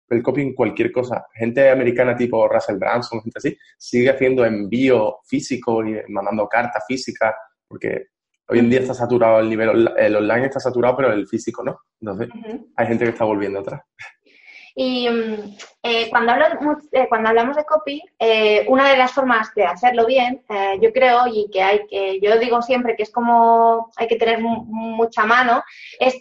el 0.08 0.22
copy 0.22 0.42
en 0.42 0.54
cualquier 0.54 0.90
cosa. 0.90 1.26
Gente 1.34 1.68
americana 1.70 2.16
tipo 2.16 2.48
Russell 2.48 2.78
Branson, 2.78 3.20
gente 3.22 3.38
así, 3.38 3.56
sigue 3.78 4.10
haciendo 4.10 4.44
envío 4.44 5.18
físico 5.24 5.84
y 5.84 6.00
mandando 6.08 6.48
cartas 6.48 6.84
físicas, 6.86 7.34
porque 7.68 8.08
hoy 8.48 8.58
en 8.58 8.68
día 8.68 8.80
está 8.80 8.94
saturado 8.94 9.38
el 9.38 9.48
nivel, 9.48 9.92
el 9.96 10.16
online 10.16 10.46
está 10.46 10.58
saturado, 10.58 10.96
pero 10.96 11.12
el 11.12 11.28
físico 11.28 11.62
no. 11.62 11.78
Entonces, 12.00 12.28
hay 12.76 12.86
gente 12.86 13.04
que 13.04 13.10
está 13.10 13.24
volviendo 13.24 13.60
atrás. 13.60 13.82
Y 14.82 15.10
mm, 15.10 15.56
eh, 15.82 16.08
cuando, 16.08 16.32
hablamos, 16.32 16.78
eh, 16.92 17.06
cuando 17.06 17.28
hablamos 17.28 17.54
de 17.54 17.66
copy, 17.66 18.02
eh, 18.18 18.64
una 18.66 18.88
de 18.88 18.96
las 18.96 19.12
formas 19.12 19.54
de 19.54 19.64
hacerlo 19.64 20.06
bien, 20.06 20.42
yo 20.80 20.90
creo, 20.94 21.26
y 21.26 21.50
que 21.52 21.62
hay 21.62 21.86
que, 21.86 22.18
yo 22.22 22.38
digo 22.38 22.62
siempre 22.62 22.96
que 22.96 23.02
es 23.02 23.10
como 23.10 23.92
hay 23.96 24.08
que 24.08 24.16
tener 24.16 24.38
mucha 24.40 25.26
mano, 25.26 25.62
es 25.98 26.14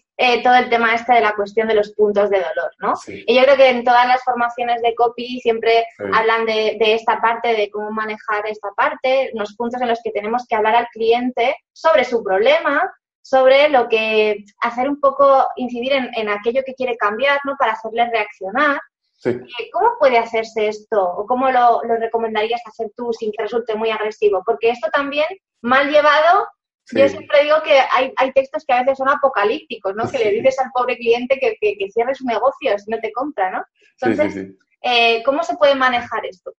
todo 0.44 0.56
el 0.56 0.70
tema 0.70 0.94
este 0.94 1.14
de 1.14 1.22
la 1.22 1.36
cuestión 1.36 1.70
de 1.70 1.76
los 1.76 1.94
puntos 1.94 2.30
de 2.30 2.40
dolor, 2.40 2.72
¿no? 2.80 2.94
Y 3.08 3.34
yo 3.34 3.44
creo 3.44 3.56
que 3.56 3.70
en 3.70 3.86
todas 3.86 4.06
las 4.06 4.22
formaciones 4.26 4.82
de 4.82 4.94
copy 4.94 5.40
siempre 5.40 5.86
hablan 6.14 6.46
de, 6.46 6.76
de 6.78 6.96
esta 6.96 7.22
parte, 7.22 7.54
de 7.56 7.70
cómo 7.70 7.92
manejar 7.92 8.46
esta 8.46 8.72
parte, 8.76 9.32
los 9.36 9.56
puntos 9.56 9.82
en 9.82 9.88
los 9.88 10.02
que 10.04 10.12
tenemos 10.12 10.46
que 10.48 10.56
hablar 10.56 10.76
al 10.76 10.88
cliente 10.88 11.56
sobre 11.72 12.04
su 12.04 12.22
problema, 12.22 12.92
sobre 13.30 13.70
lo 13.70 13.88
que 13.88 14.44
hacer 14.62 14.90
un 14.90 15.00
poco, 15.00 15.48
incidir 15.56 15.94
en, 15.94 16.30
aquello 16.30 16.64
que 16.66 16.74
quiere 16.74 16.98
cambiar, 16.98 17.40
¿no? 17.46 17.56
Para 17.60 17.74
hacerle 17.74 18.10
reaccionar. 18.10 18.80
Eh, 19.24 19.70
¿Cómo 19.72 19.98
puede 20.00 20.18
hacerse 20.18 20.68
esto? 20.68 21.00
¿O 21.00 21.28
cómo 21.28 21.52
lo, 21.52 21.82
recomendarías 21.82 22.62
hacer 22.66 22.88
tú 22.96 23.14
sin 23.14 23.32
que 23.32 23.44
resulte 23.44 23.76
muy 23.76 23.92
agresivo? 23.92 24.42
Porque 24.44 24.72
esto 24.72 24.90
también, 24.92 25.28
mal 25.62 25.92
llevado, 25.92 26.48
yo 26.92 27.08
siempre 27.08 27.44
digo 27.44 27.58
que 27.64 27.80
hay, 27.92 28.32
textos 28.34 28.66
que 28.66 28.74
a 28.74 28.80
veces 28.80 28.98
son 28.98 29.10
apocalípticos, 29.10 29.94
¿no? 29.96 30.10
Que 30.10 30.18
le 30.18 30.32
dices 30.32 30.58
al 30.58 30.72
pobre 30.74 30.98
cliente 30.98 31.38
que, 31.40 31.56
que, 31.62 31.92
cierre 31.92 32.16
su 32.16 32.26
negocio 32.26 32.80
si 32.80 32.90
no 32.90 32.98
te 32.98 33.12
compra, 33.12 33.52
¿no? 33.52 33.64
Entonces, 34.02 34.56
eh, 34.82 35.22
¿cómo 35.22 35.44
se 35.44 35.56
puede 35.56 35.76
manejar 35.76 36.26
esto? 36.26 36.52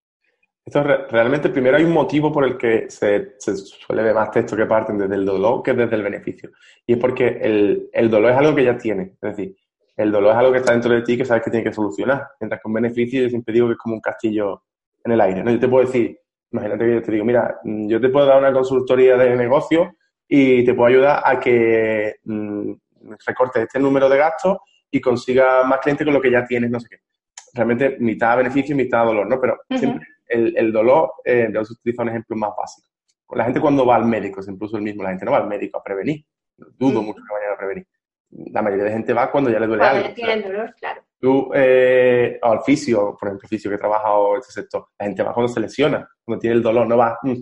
Esto 0.71 0.85
realmente, 1.11 1.49
primero 1.49 1.77
hay 1.77 1.85
un 1.85 1.93
motivo 1.93 2.31
por 2.31 2.45
el 2.45 2.57
que 2.57 2.89
se, 2.89 3.35
suele 3.39 4.03
ver 4.03 4.15
más 4.15 4.31
texto 4.31 4.57
que 4.57 4.67
parten 4.67 4.99
desde 4.99 5.17
el 5.17 5.25
dolor 5.25 5.63
que 5.63 5.73
desde 5.73 5.97
el 5.97 6.03
beneficio. 6.03 6.51
Y 6.87 6.93
es 6.93 6.99
porque 6.99 7.41
el, 7.93 8.11
dolor 8.11 8.31
es 8.31 8.37
algo 8.37 8.55
que 8.55 8.65
ya 8.65 8.79
tienes. 8.79 9.09
Es 9.21 9.37
decir, 9.37 9.57
el 9.97 10.13
dolor 10.13 10.33
es 10.33 10.39
algo 10.39 10.53
que 10.53 10.59
está 10.59 10.73
dentro 10.73 10.93
de 10.93 11.03
ti 11.03 11.17
que 11.17 11.25
sabes 11.25 11.43
que 11.43 11.51
tiene 11.51 11.65
que 11.65 11.73
solucionar. 11.73 12.29
Mientras 12.41 12.61
que 12.61 12.69
un 12.69 12.75
beneficio, 12.75 13.23
yo 13.23 13.29
siempre 13.29 13.53
digo 13.53 13.67
que 13.67 13.73
es 13.73 13.79
como 13.79 13.97
un 13.97 14.01
castillo 14.01 14.63
en 15.05 15.13
el 15.13 15.21
aire. 15.21 15.43
¿no? 15.43 15.51
Yo 15.51 15.59
te 15.59 15.69
puedo 15.69 15.87
decir, 15.87 16.21
Imagínate 16.53 16.85
que 16.85 16.95
yo 16.95 17.03
te 17.03 17.13
digo, 17.13 17.25
mira, 17.25 17.61
mm, 17.63 17.89
yo 17.89 18.01
te 18.01 18.09
puedo 18.09 18.27
dar 18.27 18.39
una 18.39 18.53
consultoría 18.53 19.17
de 19.17 19.37
negocio 19.37 19.95
y 20.29 20.65
te 20.65 20.75
puedo 20.75 20.89
ayudar 20.89 21.23
a 21.25 21.39
que 21.39 22.17
mm, 22.25 22.73
recortes 23.27 23.63
este 23.63 23.79
número 23.79 24.09
de 24.09 24.19
gastos 24.19 24.59
y 24.91 25.01
consigas 25.01 25.65
más 25.67 25.79
clientes 25.79 26.05
con 26.05 26.15
lo 26.15 26.21
que 26.21 26.31
ya 26.31 26.45
tienes, 26.45 26.71
no 26.71 26.81
sé 26.81 26.89
qué. 26.91 26.97
Realmente 27.55 27.97
mitad 28.01 28.37
beneficio 28.37 28.75
y 28.75 28.79
mitad 28.79 29.05
dolor, 29.05 29.29
¿no? 29.29 29.41
Pero 29.41 29.59
siempre 29.77 30.07
el, 30.31 30.57
el 30.57 30.73
dolor, 30.73 31.13
eh, 31.25 31.49
yo 31.53 31.61
utilizo 31.61 32.03
un 32.03 32.09
ejemplo 32.09 32.37
más 32.37 32.51
básico. 32.57 32.89
La 33.33 33.45
gente 33.45 33.61
cuando 33.61 33.87
va 33.87 33.97
al 33.97 34.07
médico, 34.07 34.43
siempre 34.43 34.67
uso 34.67 34.77
el 34.77 34.83
mismo, 34.83 35.03
la 35.03 35.11
gente 35.11 35.25
no 35.25 35.33
va 35.33 35.39
al 35.39 35.47
médico 35.49 35.79
a 35.79 35.83
prevenir. 35.85 36.25
Dudo 36.57 37.03
mucho 37.03 37.21
que 37.27 37.33
vayan 37.35 37.55
a 37.55 37.57
prevenir. 37.57 37.87
La 38.53 38.63
mayoría 38.63 38.85
de 38.85 38.93
gente 38.93 39.13
va 39.13 39.31
cuando 39.31 39.51
ya 39.51 39.59
le 39.61 39.67
duele 39.67 39.83
Cuando 39.83 40.03
algo. 40.05 40.15
tienen 40.15 40.43
dolor, 40.43 40.75
claro. 40.79 41.03
Tú, 41.19 41.51
eh, 41.55 42.39
o 42.43 42.47
al 42.53 42.63
fisio, 42.63 43.17
por 43.19 43.29
ejemplo, 43.29 43.49
fisio 43.49 43.71
que 43.71 43.75
he 43.75 43.79
trabajado 43.79 44.35
en 44.35 44.41
este 44.41 44.53
sector, 44.53 44.87
la 44.99 45.07
gente 45.07 45.23
va 45.23 45.33
cuando 45.35 45.53
se 45.53 45.61
lesiona, 45.61 46.09
cuando 46.25 46.41
tiene 46.41 46.57
el 46.57 46.63
dolor, 46.63 46.87
no 46.87 46.97
va, 46.97 47.19
"Mm, 47.23 47.35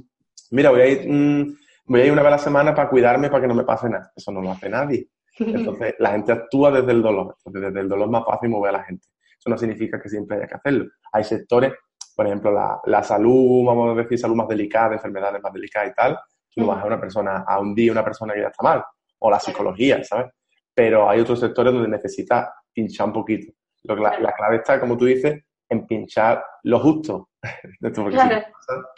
mira, 0.53 0.71
voy 0.71 0.81
a 0.81 0.87
ir, 0.87 1.09
mm, 1.09 1.57
voy 1.87 2.01
a 2.01 2.05
ir 2.07 2.13
una 2.13 2.23
vez 2.23 2.29
a 2.29 2.37
la 2.37 2.39
semana 2.39 2.75
para 2.75 2.89
cuidarme, 2.91 3.29
para 3.29 3.43
que 3.43 3.49
no 3.49 3.55
me 3.55 3.65
pase 3.65 3.89
nada. 3.89 4.11
Eso 4.17 4.33
no 4.33 4.41
lo 4.43 4.51
hace 4.51 4.69
nadie. 4.69 5.09
Entonces, 5.39 5.95
la 6.01 6.11
gente 6.13 6.33
actúa 6.33 6.71
desde 6.73 6.91
el 6.93 7.01
dolor. 7.03 7.37
Entonces, 7.39 7.63
desde 7.63 7.81
el 7.81 7.89
dolor 7.89 8.07
es 8.07 8.11
más 8.13 8.25
fácil 8.25 8.49
mover 8.51 8.71
a 8.75 8.79
la 8.79 8.85
gente. 8.85 9.07
Eso 9.39 9.51
no 9.51 9.57
significa 9.59 10.01
que 10.01 10.09
siempre 10.09 10.37
haya 10.37 10.47
que 10.49 10.55
hacerlo. 10.57 10.87
Hay 11.13 11.23
sectores, 11.25 11.73
por 12.19 12.27
ejemplo, 12.27 12.51
la, 12.51 12.81
la 12.87 13.01
salud, 13.05 13.65
vamos 13.65 13.97
a 13.97 14.03
decir, 14.03 14.19
salud 14.19 14.35
más 14.35 14.49
delicada, 14.49 14.95
enfermedades 14.95 15.41
más 15.41 15.53
delicadas 15.53 15.91
y 15.93 15.95
tal. 15.95 16.19
Tú 16.53 16.63
no 16.63 16.67
vas 16.67 16.83
a 16.83 16.87
una 16.87 17.01
persona, 17.01 17.45
a 17.47 17.61
un 17.61 17.77
día 17.77 17.93
una 17.93 18.03
persona 18.03 18.35
que 18.35 18.41
ya 18.41 18.49
está 18.49 18.61
mal. 18.61 18.85
O 19.21 19.31
la 19.31 19.39
psicología, 19.39 20.03
¿sabes? 20.03 20.33
Pero 20.75 21.09
hay 21.09 21.21
otros 21.21 21.39
sectores 21.39 21.73
donde 21.73 21.89
necesitas 21.89 22.49
pinchar 22.73 23.07
un 23.07 23.13
poquito. 23.13 23.53
Lo 23.85 23.95
que 23.95 24.03
la, 24.03 24.19
la 24.19 24.33
clave 24.33 24.57
está, 24.57 24.81
como 24.81 24.97
tú 24.97 25.05
dices, 25.05 25.45
en 25.69 25.87
pinchar 25.87 26.45
lo 26.65 26.81
justo. 26.81 27.29
Esto 27.81 28.03
porque 28.03 28.17
Claro. 28.17 28.45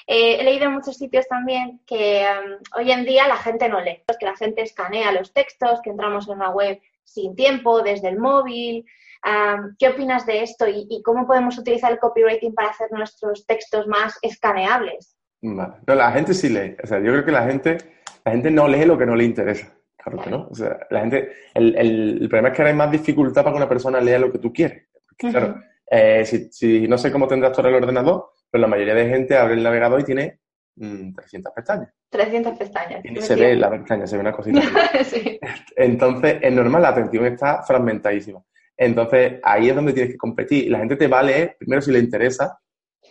Eh, 0.06 0.38
he 0.40 0.42
leído 0.42 0.64
en 0.64 0.72
muchos 0.72 0.96
sitios 0.96 1.28
también 1.28 1.82
que 1.86 2.24
um, 2.24 2.52
hoy 2.78 2.90
en 2.90 3.04
día 3.04 3.28
la 3.28 3.36
gente 3.36 3.68
no 3.68 3.82
lee, 3.82 4.02
que 4.18 4.24
la 4.24 4.34
gente 4.34 4.62
escanea 4.62 5.12
los 5.12 5.34
textos, 5.34 5.82
que 5.82 5.90
entramos 5.90 6.26
en 6.26 6.36
una 6.36 6.48
web 6.48 6.80
sin 7.04 7.36
tiempo, 7.36 7.82
desde 7.82 8.08
el 8.08 8.18
móvil. 8.18 8.86
Um, 9.22 9.76
¿Qué 9.78 9.88
opinas 9.88 10.24
de 10.24 10.42
esto 10.42 10.66
y, 10.66 10.86
y 10.88 11.02
cómo 11.02 11.26
podemos 11.26 11.58
utilizar 11.58 11.92
el 11.92 11.98
copywriting 11.98 12.54
para 12.54 12.70
hacer 12.70 12.90
nuestros 12.90 13.46
textos 13.46 13.86
más 13.86 14.18
escaneables? 14.22 15.16
Vale. 15.42 15.74
No, 15.86 15.94
la 15.94 16.12
gente 16.12 16.34
sí 16.34 16.48
lee. 16.48 16.76
O 16.82 16.86
sea, 16.86 16.98
yo 16.98 17.12
creo 17.12 17.24
que 17.24 17.32
la 17.32 17.44
gente, 17.44 17.78
la 18.24 18.32
gente 18.32 18.50
no 18.50 18.68
lee 18.68 18.84
lo 18.84 18.96
que 18.98 19.06
no 19.06 19.14
le 19.14 19.24
interesa. 19.24 19.72
Claro 19.96 20.22
que 20.22 20.30
no. 20.30 20.48
O 20.50 20.54
sea, 20.54 20.78
la 20.90 21.00
gente, 21.00 21.32
el, 21.54 21.76
el, 21.76 22.22
el 22.22 22.28
problema 22.28 22.48
es 22.48 22.54
que 22.54 22.62
ahora 22.62 22.70
hay 22.70 22.76
más 22.76 22.90
dificultad 22.90 23.42
para 23.42 23.52
que 23.52 23.58
una 23.58 23.68
persona 23.68 24.00
lea 24.00 24.18
lo 24.18 24.32
que 24.32 24.38
tú 24.38 24.52
quieres. 24.52 24.88
Porque, 25.06 25.30
claro, 25.30 25.60
eh, 25.90 26.24
si, 26.24 26.50
si 26.50 26.88
no 26.88 26.96
sé 26.96 27.12
cómo 27.12 27.28
tendrás 27.28 27.52
tú 27.52 27.60
ahora 27.60 27.76
el 27.76 27.82
ordenador, 27.82 28.30
pero 28.50 28.62
la 28.62 28.68
mayoría 28.68 28.94
de 28.94 29.08
gente 29.08 29.36
abre 29.36 29.54
el 29.54 29.62
navegador 29.62 30.00
y 30.00 30.04
tiene 30.04 30.40
mm, 30.76 31.14
300 31.14 31.52
pestañas. 31.52 31.92
300 32.08 32.58
pestañas. 32.58 33.04
Y 33.04 33.20
se 33.20 33.36
ve 33.36 33.56
la 33.56 33.70
pestaña, 33.70 34.06
se 34.06 34.16
ve 34.16 34.20
una 34.22 34.32
cosita. 34.32 34.62
sí. 35.04 35.38
Entonces, 35.76 36.38
es 36.40 36.52
normal, 36.52 36.82
la 36.82 36.88
atención 36.88 37.26
está 37.26 37.62
fragmentadísima. 37.62 38.42
Entonces, 38.82 39.34
ahí 39.42 39.68
es 39.68 39.74
donde 39.76 39.92
tienes 39.92 40.12
que 40.12 40.16
competir. 40.18 40.70
La 40.70 40.78
gente 40.78 40.96
te 40.96 41.06
va 41.06 41.18
a 41.20 41.22
leer, 41.22 41.54
primero 41.58 41.82
si 41.82 41.92
le 41.92 41.98
interesa, 41.98 42.58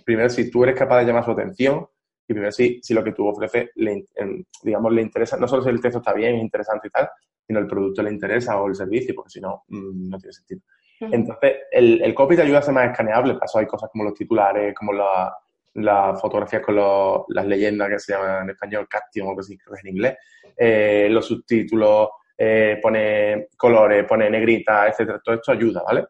primero 0.03 0.27
si 0.27 0.49
tú 0.49 0.63
eres 0.63 0.75
capaz 0.75 0.99
de 0.99 1.05
llamar 1.05 1.23
su 1.23 1.29
atención, 1.31 1.85
y 2.27 2.33
primero 2.33 2.51
si, 2.51 2.79
si 2.81 2.93
lo 2.95 3.03
que 3.03 3.11
tú 3.11 3.27
ofreces, 3.27 3.69
le, 3.75 4.03
em, 4.15 4.43
digamos, 4.63 4.91
le 4.93 5.03
interesa, 5.03 5.37
no 5.37 5.47
solo 5.47 5.61
si 5.61 5.69
el 5.69 5.79
texto 5.79 5.99
está 5.99 6.13
bien, 6.13 6.35
es 6.37 6.41
interesante 6.41 6.87
y 6.87 6.91
tal, 6.91 7.07
sino 7.45 7.59
el 7.59 7.67
producto 7.67 8.01
le 8.01 8.11
interesa 8.11 8.59
o 8.59 8.67
el 8.67 8.73
servicio, 8.73 9.13
porque 9.13 9.29
si 9.29 9.41
no, 9.41 9.63
mm, 9.67 10.09
no 10.09 10.17
tiene 10.17 10.33
sentido. 10.33 10.61
Entonces, 11.01 11.53
el, 11.71 12.01
el 12.01 12.13
copy 12.15 12.35
te 12.35 12.41
ayuda 12.41 12.59
a 12.59 12.61
ser 12.63 12.73
más 12.73 12.89
escaneable. 12.89 13.35
Para 13.35 13.45
eso 13.45 13.59
hay 13.59 13.67
cosas 13.67 13.89
como 13.91 14.03
los 14.05 14.13
titulares, 14.15 14.73
como 14.75 14.91
la- 14.93 15.31
las 15.75 16.19
fotografías 16.19 16.63
con 16.63 16.75
los- 16.77 17.21
las 17.29 17.45
leyendas 17.45 17.89
que 17.89 17.99
se 17.99 18.13
llaman 18.13 18.43
en 18.45 18.49
español 18.49 18.87
caption 18.89 19.27
o 19.27 19.35
que 19.35 19.41
es 19.41 19.49
en 19.83 19.87
inglés, 19.87 20.17
eh, 20.57 21.07
los 21.11 21.27
subtítulos, 21.27 22.09
eh, 22.41 22.79
pone 22.81 23.47
colores, 23.57 24.05
pone 24.05 24.29
negrita, 24.29 24.87
etcétera. 24.87 25.19
Todo 25.23 25.35
esto 25.35 25.51
ayuda, 25.51 25.83
¿vale? 25.85 26.05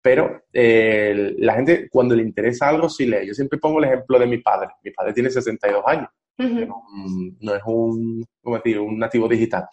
Pero 0.00 0.42
eh, 0.52 1.34
la 1.38 1.54
gente, 1.54 1.88
cuando 1.90 2.14
le 2.14 2.22
interesa 2.22 2.68
algo, 2.68 2.88
sí 2.88 3.06
lee. 3.06 3.26
Yo 3.26 3.34
siempre 3.34 3.58
pongo 3.58 3.78
el 3.78 3.84
ejemplo 3.86 4.18
de 4.18 4.26
mi 4.26 4.38
padre. 4.38 4.68
Mi 4.82 4.90
padre 4.92 5.12
tiene 5.12 5.30
62 5.30 5.82
años. 5.86 6.08
Ujú, 6.38 6.74
Mm, 6.88 7.36
No 7.40 7.54
es 7.54 7.62
un, 7.66 8.24
¿cómo 8.42 8.56
decir? 8.56 8.78
un 8.80 8.98
nativo 8.98 9.28
digital. 9.28 9.66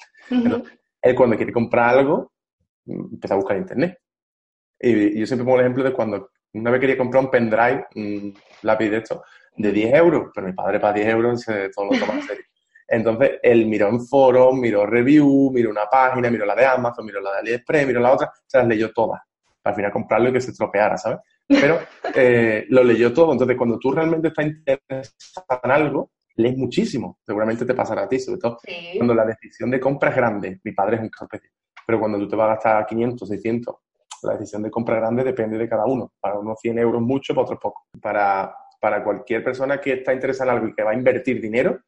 Él 1.01 1.15
cuando 1.15 1.35
quiere 1.37 1.53
comprar 1.53 1.97
algo, 1.97 2.31
empieza 2.85 3.33
a 3.35 3.37
buscar 3.37 3.55
en 3.57 3.63
internet. 3.63 3.97
Y, 4.79 4.91
y 5.17 5.19
yo 5.19 5.25
siempre 5.25 5.45
pongo 5.45 5.57
el 5.57 5.61
ejemplo 5.65 5.83
de 5.83 5.93
cuando 5.93 6.29
una 6.53 6.71
vez 6.71 6.79
quería 6.81 6.97
comprar 6.97 7.23
un 7.23 7.31
pendrive, 7.31 7.85
un 7.95 8.33
lápiz 8.63 8.89
de 8.89 8.97
esto, 8.97 9.23
de 9.55 9.71
10 9.71 9.93
euros, 9.95 10.31
pero 10.33 10.47
mi 10.47 10.53
padre 10.53 10.79
para 10.79 10.93
10 10.93 11.07
euros 11.09 11.41
se 11.41 11.69
todo 11.69 11.85
lo 11.85 11.99
toma 11.99 12.13
en 12.15 12.21
serio. 12.23 12.43
Entonces, 12.89 13.39
él 13.43 13.67
miró 13.67 13.87
en 13.87 14.05
foros, 14.05 14.53
miró 14.55 14.85
review, 14.85 15.51
miró 15.53 15.69
una 15.69 15.85
página, 15.85 16.29
miró 16.29 16.45
la 16.45 16.55
de 16.55 16.65
Amazon, 16.65 17.05
miró 17.05 17.21
la 17.21 17.33
de 17.33 17.37
AliExpress, 17.39 17.87
miró 17.87 17.99
la 17.99 18.13
otra, 18.13 18.31
se 18.47 18.57
las 18.57 18.67
leyó 18.67 18.91
todas. 18.91 19.21
Para 19.61 19.73
al 19.73 19.75
final 19.75 19.91
comprarlo 19.91 20.29
y 20.29 20.33
que 20.33 20.41
se 20.41 20.51
estropeara, 20.51 20.97
¿sabes? 20.97 21.19
Pero 21.47 21.79
eh, 22.15 22.65
lo 22.69 22.83
leyó 22.83 23.13
todo. 23.13 23.31
Entonces, 23.33 23.57
cuando 23.57 23.77
tú 23.77 23.91
realmente 23.91 24.29
estás 24.29 24.45
interesado 24.45 25.59
en 25.63 25.71
algo, 25.71 26.11
lees 26.35 26.57
muchísimo. 26.57 27.19
Seguramente 27.25 27.65
te 27.65 27.73
pasará 27.73 28.03
a 28.03 28.07
ti, 28.07 28.19
sobre 28.19 28.39
todo 28.39 28.57
Sí. 28.63 28.93
cuando 28.95 29.13
la 29.13 29.25
decisión 29.25 29.69
de 29.69 29.79
compra 29.79 30.09
es 30.09 30.15
grande. 30.15 30.59
Mi 30.63 30.71
padre 30.71 30.95
es 30.95 31.01
un 31.01 31.07
especial. 31.21 31.51
Pero 31.85 31.99
cuando 31.99 32.17
tú 32.17 32.27
te 32.27 32.35
vas 32.35 32.45
a 32.45 32.53
gastar 32.53 32.85
500, 32.85 33.27
600, 33.27 33.75
la 34.23 34.33
decisión 34.33 34.63
de 34.63 34.71
compra 34.71 34.95
grande 34.97 35.23
depende 35.23 35.57
de 35.57 35.67
cada 35.67 35.85
uno. 35.85 36.13
Para 36.19 36.39
unos 36.39 36.59
100 36.59 36.77
euros 36.79 37.01
mucho, 37.01 37.33
para 37.33 37.43
otros 37.43 37.59
poco. 37.59 37.87
Para, 38.01 38.53
para 38.79 39.03
cualquier 39.03 39.43
persona 39.43 39.79
que 39.79 39.93
está 39.93 40.13
interesada 40.13 40.51
en 40.51 40.57
algo 40.57 40.69
y 40.69 40.73
que 40.75 40.83
va 40.83 40.91
a 40.91 40.95
invertir 40.95 41.41
dinero, 41.41 41.79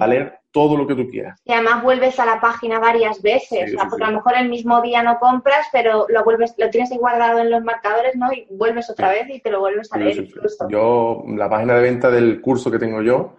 Va 0.00 0.06
leer 0.06 0.40
todo 0.50 0.76
lo 0.76 0.86
que 0.86 0.94
tú 0.94 1.08
quieras. 1.08 1.40
Y 1.44 1.52
además 1.52 1.82
vuelves 1.82 2.18
a 2.18 2.26
la 2.26 2.40
página 2.40 2.78
varias 2.78 3.22
veces, 3.22 3.70
Sí, 3.70 3.74
o 3.74 3.78
sea, 3.78 3.82
sí, 3.82 3.86
porque 3.88 4.04
sí. 4.04 4.08
a 4.08 4.10
lo 4.10 4.16
mejor 4.18 4.34
el 4.36 4.48
mismo 4.48 4.82
día 4.82 5.02
no 5.02 5.18
compras, 5.18 5.66
pero 5.72 6.06
lo 6.08 6.24
vuelves, 6.24 6.54
lo 6.58 6.68
tienes 6.70 6.92
ahí 6.92 6.98
guardado 6.98 7.38
en 7.38 7.50
los 7.50 7.62
marcadores, 7.62 8.14
¿no? 8.16 8.32
Y 8.32 8.46
vuelves 8.50 8.90
otra 8.90 9.10
vez 9.10 9.28
y 9.30 9.40
te 9.40 9.50
lo 9.50 9.60
vuelves 9.60 9.92
a 9.92 9.98
leer 9.98 10.14
Sí, 10.14 10.20
incluso. 10.26 10.68
Yo, 10.68 11.24
la 11.28 11.48
página 11.48 11.74
de 11.74 11.82
venta 11.82 12.10
del 12.10 12.40
curso 12.40 12.70
que 12.70 12.78
tengo 12.78 13.00
yo, 13.00 13.36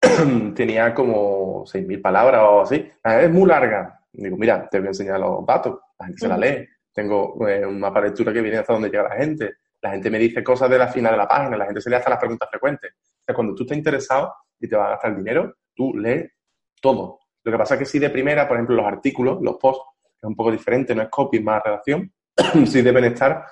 tenía 0.54 0.94
como 0.94 1.64
6.000 1.64 2.02
palabras 2.02 2.42
o 2.44 2.60
así. 2.62 2.90
Es 3.04 3.30
muy 3.30 3.48
larga. 3.48 4.00
Digo, 4.12 4.36
mira, 4.36 4.68
te 4.68 4.78
voy 4.78 4.88
a 4.88 4.90
enseñar 4.90 5.20
los 5.20 5.46
datos. 5.46 5.78
La 5.98 6.06
gente 6.06 6.20
se 6.20 6.28
la 6.28 6.36
lee. 6.36 6.66
Tengo 6.92 7.48
eh, 7.48 7.64
un 7.64 7.78
mapa 7.78 8.00
de 8.00 8.08
lectura 8.08 8.32
que 8.32 8.40
viene 8.40 8.58
hasta 8.58 8.72
donde 8.72 8.88
llega 8.88 9.08
la 9.08 9.16
gente. 9.16 9.54
La 9.80 9.90
gente 9.90 10.10
me 10.10 10.18
dice 10.18 10.42
cosas 10.42 10.68
de 10.68 10.78
la 10.78 10.88
final 10.88 11.12
de 11.12 11.18
la 11.18 11.28
página. 11.28 11.56
La 11.56 11.66
gente 11.66 11.80
se 11.80 11.88
lee 11.90 11.96
hasta 11.96 12.10
las 12.10 12.18
preguntas 12.18 12.48
frecuentes. 12.50 12.92
O 12.92 13.24
sea, 13.24 13.34
cuando 13.34 13.54
tú 13.54 13.62
estás 13.62 13.78
interesado 13.78 14.34
y 14.58 14.68
te 14.68 14.76
vas 14.76 14.88
a 14.88 14.90
gastar 14.90 15.16
dinero, 15.16 15.54
tú 15.80 15.94
lees 15.96 16.30
todo. 16.82 17.20
Lo 17.42 17.52
que 17.52 17.56
pasa 17.56 17.74
es 17.74 17.78
que 17.78 17.86
si 17.86 17.98
de 17.98 18.10
primera, 18.10 18.46
por 18.46 18.58
ejemplo, 18.58 18.76
los 18.76 18.84
artículos, 18.84 19.38
los 19.40 19.56
posts, 19.56 19.82
es 20.18 20.24
un 20.24 20.36
poco 20.36 20.52
diferente, 20.52 20.94
no 20.94 21.00
es 21.00 21.08
copy, 21.08 21.40
más 21.40 21.62
redacción, 21.64 22.12
sí 22.66 22.82
deben 22.82 23.04
estar 23.04 23.46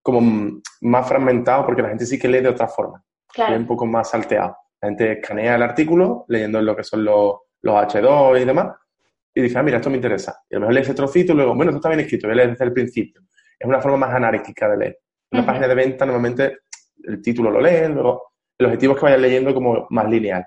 como 0.00 0.60
más 0.82 1.08
fragmentados 1.08 1.66
porque 1.66 1.82
la 1.82 1.88
gente 1.88 2.06
sí 2.06 2.20
que 2.20 2.28
lee 2.28 2.40
de 2.40 2.50
otra 2.50 2.68
forma 2.68 3.02
Claro. 3.34 3.56
un 3.56 3.66
poco 3.66 3.84
más 3.84 4.08
salteado. 4.10 4.56
La 4.80 4.88
gente 4.88 5.12
escanea 5.14 5.56
el 5.56 5.62
artículo 5.64 6.24
leyendo 6.28 6.62
lo 6.62 6.76
que 6.76 6.84
son 6.84 7.04
los, 7.04 7.34
los 7.62 7.74
H2 7.74 8.40
y 8.40 8.44
demás 8.44 8.68
y 9.34 9.42
dice, 9.42 9.58
ah, 9.58 9.64
mira, 9.64 9.78
esto 9.78 9.90
me 9.90 9.96
interesa. 9.96 10.44
Y 10.48 10.54
a 10.54 10.58
lo 10.58 10.60
mejor 10.60 10.74
lee 10.74 10.82
ese 10.82 10.94
trocito 10.94 11.32
y 11.32 11.36
luego, 11.36 11.56
bueno, 11.56 11.70
esto 11.70 11.78
está 11.78 11.88
bien 11.88 12.00
escrito, 12.00 12.28
voy 12.28 12.34
a 12.34 12.36
leer 12.36 12.50
desde 12.50 12.64
el 12.64 12.72
principio. 12.72 13.22
Es 13.58 13.66
una 13.66 13.80
forma 13.80 13.96
más 14.06 14.14
anárquica 14.14 14.68
de 14.68 14.76
leer. 14.76 14.98
Una 15.32 15.44
página 15.44 15.66
de 15.66 15.74
venta 15.74 16.06
normalmente 16.06 16.58
el 17.02 17.20
título 17.20 17.50
lo 17.50 17.60
leen, 17.60 17.94
luego 17.94 18.22
el 18.56 18.66
objetivo 18.66 18.92
es 18.92 19.00
que 19.00 19.06
vayan 19.06 19.22
leyendo 19.22 19.52
como 19.52 19.86
más 19.90 20.08
lineal. 20.08 20.46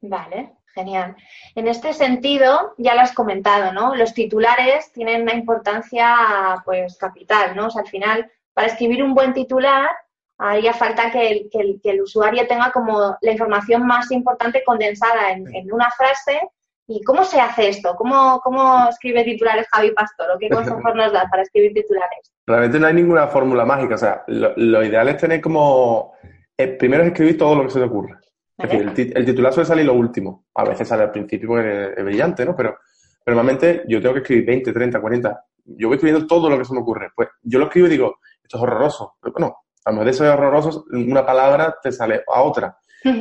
Vale, 0.00 0.52
genial. 0.74 1.16
En 1.54 1.68
este 1.68 1.92
sentido, 1.92 2.74
ya 2.78 2.94
lo 2.94 3.00
has 3.00 3.12
comentado, 3.12 3.72
¿no? 3.72 3.94
Los 3.94 4.14
titulares 4.14 4.92
tienen 4.92 5.22
una 5.22 5.34
importancia, 5.34 6.62
pues, 6.64 6.96
capital, 6.98 7.56
¿no? 7.56 7.66
O 7.66 7.70
sea, 7.70 7.82
al 7.82 7.88
final, 7.88 8.30
para 8.54 8.68
escribir 8.68 9.02
un 9.02 9.14
buen 9.14 9.32
titular, 9.32 9.90
haría 10.38 10.72
falta 10.72 11.10
que 11.10 11.28
el, 11.30 11.48
que 11.50 11.58
el- 11.60 11.80
que 11.82 11.90
el 11.90 12.02
usuario 12.02 12.46
tenga 12.46 12.70
como 12.72 13.16
la 13.20 13.32
información 13.32 13.86
más 13.86 14.10
importante 14.10 14.62
condensada 14.64 15.30
en, 15.32 15.54
en 15.54 15.72
una 15.72 15.90
frase. 15.90 16.40
¿Y 16.88 17.00
cómo 17.04 17.22
se 17.24 17.40
hace 17.40 17.68
esto? 17.68 17.94
¿Cómo, 17.96 18.40
cómo 18.42 18.88
escribe 18.88 19.22
titulares 19.22 19.66
Javi 19.70 19.92
Pastor? 19.92 20.32
¿O 20.32 20.38
qué 20.38 20.48
consejos 20.56 20.94
nos 20.96 21.12
da 21.12 21.26
para 21.30 21.42
escribir 21.44 21.72
titulares? 21.74 22.32
Realmente 22.46 22.80
no 22.80 22.86
hay 22.88 22.94
ninguna 22.94 23.28
fórmula 23.28 23.64
mágica. 23.64 23.94
O 23.94 23.98
sea, 23.98 24.24
lo, 24.26 24.52
lo 24.56 24.82
ideal 24.84 25.08
es 25.08 25.16
tener 25.18 25.40
como... 25.40 26.12
eh, 26.58 26.66
primero 26.66 27.04
es 27.04 27.10
escribir 27.10 27.38
todo 27.38 27.54
lo 27.54 27.62
que 27.64 27.70
se 27.70 27.78
te 27.78 27.84
ocurra. 27.86 28.20
Es 28.62 28.70
decir, 28.70 28.80
el, 28.88 28.94
tit- 28.94 29.12
el 29.16 29.24
titular 29.24 29.52
suele 29.52 29.66
salir 29.66 29.84
lo 29.86 29.94
último. 29.94 30.46
A 30.54 30.64
veces 30.64 30.86
sale 30.88 31.02
al 31.04 31.10
principio 31.10 31.48
porque 31.48 31.92
es, 31.96 32.04
brillante, 32.04 32.44
¿no? 32.44 32.54
Pero, 32.56 32.76
pero 33.24 33.34
normalmente 33.34 33.82
yo 33.88 34.00
tengo 34.00 34.14
que 34.14 34.20
escribir 34.20 34.46
20, 34.46 34.72
30, 34.72 35.00
40. 35.00 35.44
Yo 35.64 35.88
voy 35.88 35.96
escribiendo 35.96 36.26
todo 36.26 36.48
lo 36.50 36.58
que 36.58 36.64
se 36.64 36.74
me 36.74 36.80
ocurre. 36.80 37.10
Pues 37.14 37.28
yo 37.42 37.58
lo 37.58 37.66
escribo 37.66 37.86
y 37.86 37.90
digo, 37.90 38.16
esto 38.42 38.56
es 38.56 38.62
horroroso. 38.62 39.14
Pero 39.20 39.32
bueno, 39.32 39.56
a 39.84 39.90
lo 39.90 39.94
mejor 39.94 40.04
de 40.06 40.10
eso 40.10 40.24
es 40.24 40.30
horroroso, 40.32 40.84
una 40.92 41.24
palabra 41.26 41.76
te 41.82 41.92
sale 41.92 42.22
a 42.32 42.42
otra. 42.42 42.76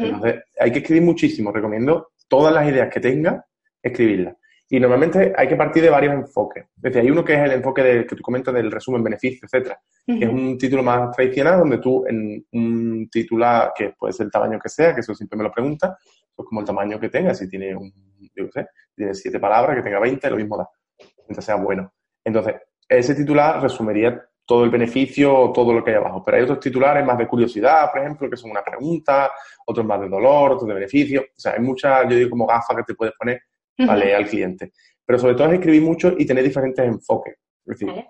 Entonces, 0.06 0.44
hay 0.60 0.72
que 0.72 0.80
escribir 0.80 1.04
muchísimo. 1.04 1.52
Recomiendo 1.52 2.12
todas 2.28 2.54
las 2.54 2.68
ideas 2.68 2.90
que 2.94 3.00
tenga, 3.00 3.46
escribirlas. 3.82 4.36
Y 4.74 4.80
normalmente 4.80 5.34
hay 5.36 5.50
que 5.50 5.58
partir 5.58 5.84
de 5.84 5.90
varios 5.90 6.14
enfoques. 6.14 6.64
Es 6.78 6.82
decir, 6.82 7.02
hay 7.02 7.12
uno 7.12 7.26
que 7.26 7.34
es 7.34 7.40
el 7.42 7.52
enfoque 7.52 7.84
de, 7.84 8.08
que 8.08 8.16
tú 8.16 8.24
comentas 8.24 8.54
del 8.54 8.72
resumen, 8.72 9.04
beneficio, 9.04 9.46
etcétera, 9.46 9.78
que 10.06 10.24
es 10.24 10.30
un 10.30 10.58
título 10.58 10.82
más 10.82 11.14
tradicional 11.14 11.60
donde 11.60 11.80
tú 11.80 12.06
en 12.08 12.46
un 12.54 13.10
titular 13.12 13.74
que 13.76 13.94
puede 14.00 14.14
ser 14.14 14.28
el 14.28 14.32
tamaño 14.32 14.58
que 14.58 14.70
sea, 14.70 14.96
que 14.96 15.02
eso 15.02 15.14
siempre 15.14 15.36
me 15.36 15.44
lo 15.44 15.52
pregunta, 15.52 15.98
pues 16.34 16.48
como 16.48 16.62
el 16.62 16.66
tamaño 16.66 17.02
que 17.02 17.10
tenga, 17.10 17.34
si 17.34 17.50
tiene 17.50 17.76
un, 17.76 17.92
yo 18.34 18.46
qué 18.46 18.52
sé, 18.62 18.68
tiene 18.96 19.14
siete 19.14 19.42
palabras, 19.42 19.76
que 19.76 19.84
tenga 19.84 20.00
20, 20.00 20.30
lo 20.30 20.38
mismo 20.38 20.58
da. 20.58 20.70
Entonces 21.18 21.44
sea 21.44 21.56
bueno. 21.56 21.92
Entonces, 22.24 22.56
ese 22.88 23.14
titular 23.14 23.62
resumiría 23.62 24.24
todo 24.46 24.64
el 24.64 24.70
beneficio 24.70 25.38
o 25.38 25.52
todo 25.52 25.74
lo 25.74 25.84
que 25.84 25.92
hay 25.92 25.98
abajo. 25.98 26.24
Pero 26.24 26.38
hay 26.38 26.44
otros 26.44 26.62
titulares 26.62 27.06
más 27.06 27.18
de 27.18 27.28
curiosidad, 27.28 27.92
por 27.92 28.00
ejemplo, 28.00 28.30
que 28.30 28.38
son 28.38 28.52
una 28.52 28.64
pregunta, 28.64 29.32
otros 29.66 29.86
más 29.86 30.00
de 30.00 30.08
dolor, 30.08 30.54
otros 30.54 30.70
de 30.70 30.76
beneficio. 30.76 31.24
O 31.24 31.40
sea, 31.40 31.56
hay 31.56 31.60
muchas, 31.60 32.04
yo 32.10 32.16
digo, 32.16 32.30
como 32.30 32.48
gafas 32.48 32.78
que 32.78 32.84
te 32.84 32.96
puedes 32.96 33.14
poner 33.16 33.42
leer 33.78 34.16
al 34.16 34.28
cliente. 34.28 34.74
Pero 35.06 35.20
sobre 35.20 35.36
todo 35.36 35.48
es 35.48 35.54
escribir 35.54 35.82
mucho 35.82 36.14
y 36.18 36.26
tener 36.26 36.44
diferentes 36.44 36.86
enfoques. 36.86 37.36
Es 37.66 37.80
decir, 37.80 38.06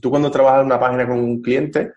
tú 0.00 0.10
cuando 0.10 0.30
trabajas 0.30 0.60
en 0.60 0.66
una 0.66 0.80
página 0.80 1.06
con 1.06 1.18
un 1.18 1.42
cliente, 1.42 1.92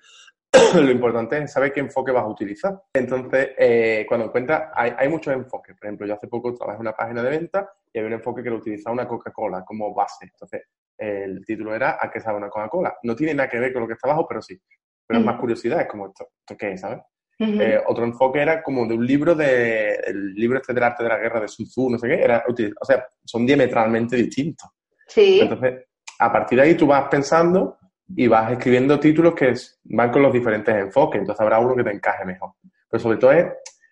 lo 0.75 0.91
importante 0.91 1.37
es 1.39 1.51
saber 1.51 1.73
qué 1.73 1.79
enfoque 1.79 2.11
vas 2.11 2.23
a 2.23 2.27
utilizar. 2.27 2.79
Entonces, 2.93 3.51
eh, 3.57 4.05
cuando 4.07 4.27
encuentras, 4.27 4.69
hay, 4.73 4.93
hay, 4.97 5.09
muchos 5.09 5.33
enfoques. 5.33 5.75
Por 5.77 5.87
ejemplo, 5.87 6.07
yo 6.07 6.13
hace 6.13 6.27
poco 6.27 6.53
trabajé 6.53 6.77
en 6.77 6.81
una 6.81 6.93
página 6.93 7.23
de 7.23 7.29
venta 7.29 7.71
y 7.91 7.97
había 7.97 8.07
un 8.07 8.13
enfoque 8.13 8.43
que 8.43 8.49
lo 8.49 8.57
utilizaba 8.57 8.93
una 8.93 9.07
Coca-Cola 9.07 9.63
como 9.65 9.93
base. 9.93 10.25
Entonces, 10.25 10.63
el 10.97 11.43
título 11.45 11.75
era 11.75 11.97
¿A 11.99 12.11
qué 12.11 12.19
sabe 12.19 12.37
una 12.37 12.49
Coca-Cola? 12.49 12.97
No 13.03 13.15
tiene 13.15 13.33
nada 13.33 13.49
que 13.49 13.59
ver 13.59 13.73
con 13.73 13.81
lo 13.81 13.87
que 13.87 13.93
está 13.93 14.07
abajo, 14.07 14.27
pero 14.27 14.41
sí. 14.41 14.59
Pero 15.07 15.19
es 15.19 15.25
más 15.25 15.39
curiosidad, 15.39 15.81
es 15.81 15.87
como 15.87 16.07
esto, 16.07 16.29
¿esto 16.39 16.57
qué 16.57 16.73
es, 16.73 16.81
sabes? 16.81 16.99
Eh, 17.43 17.81
otro 17.87 18.05
enfoque 18.05 18.41
era 18.41 18.63
como 18.63 18.87
de 18.87 18.93
un 18.93 19.05
libro 19.05 19.35
de 19.35 19.95
el 19.95 20.33
libro 20.33 20.59
este 20.59 20.73
del 20.73 20.83
arte 20.83 21.03
de 21.03 21.09
la 21.09 21.17
guerra 21.17 21.41
de 21.41 21.47
Sun 21.47 21.65
Tzu, 21.65 21.89
no 21.89 21.97
sé 21.97 22.07
qué, 22.07 22.23
era, 22.23 22.43
o 22.47 22.85
sea, 22.85 23.05
son 23.23 23.45
diametralmente 23.45 24.15
distintos. 24.15 24.69
Sí. 25.07 25.39
Entonces, 25.41 25.85
a 26.19 26.31
partir 26.31 26.57
de 26.57 26.65
ahí 26.65 26.75
tú 26.75 26.87
vas 26.87 27.07
pensando 27.09 27.77
y 28.15 28.27
vas 28.27 28.51
escribiendo 28.51 28.99
títulos 28.99 29.33
que 29.33 29.53
van 29.85 30.11
con 30.11 30.21
los 30.21 30.33
diferentes 30.33 30.73
enfoques, 30.75 31.19
entonces 31.19 31.41
habrá 31.41 31.59
uno 31.59 31.75
que 31.75 31.83
te 31.83 31.91
encaje 31.91 32.25
mejor. 32.25 32.51
Pero 32.89 33.01
sobre 33.01 33.17
todo 33.17 33.31
es, 33.31 33.45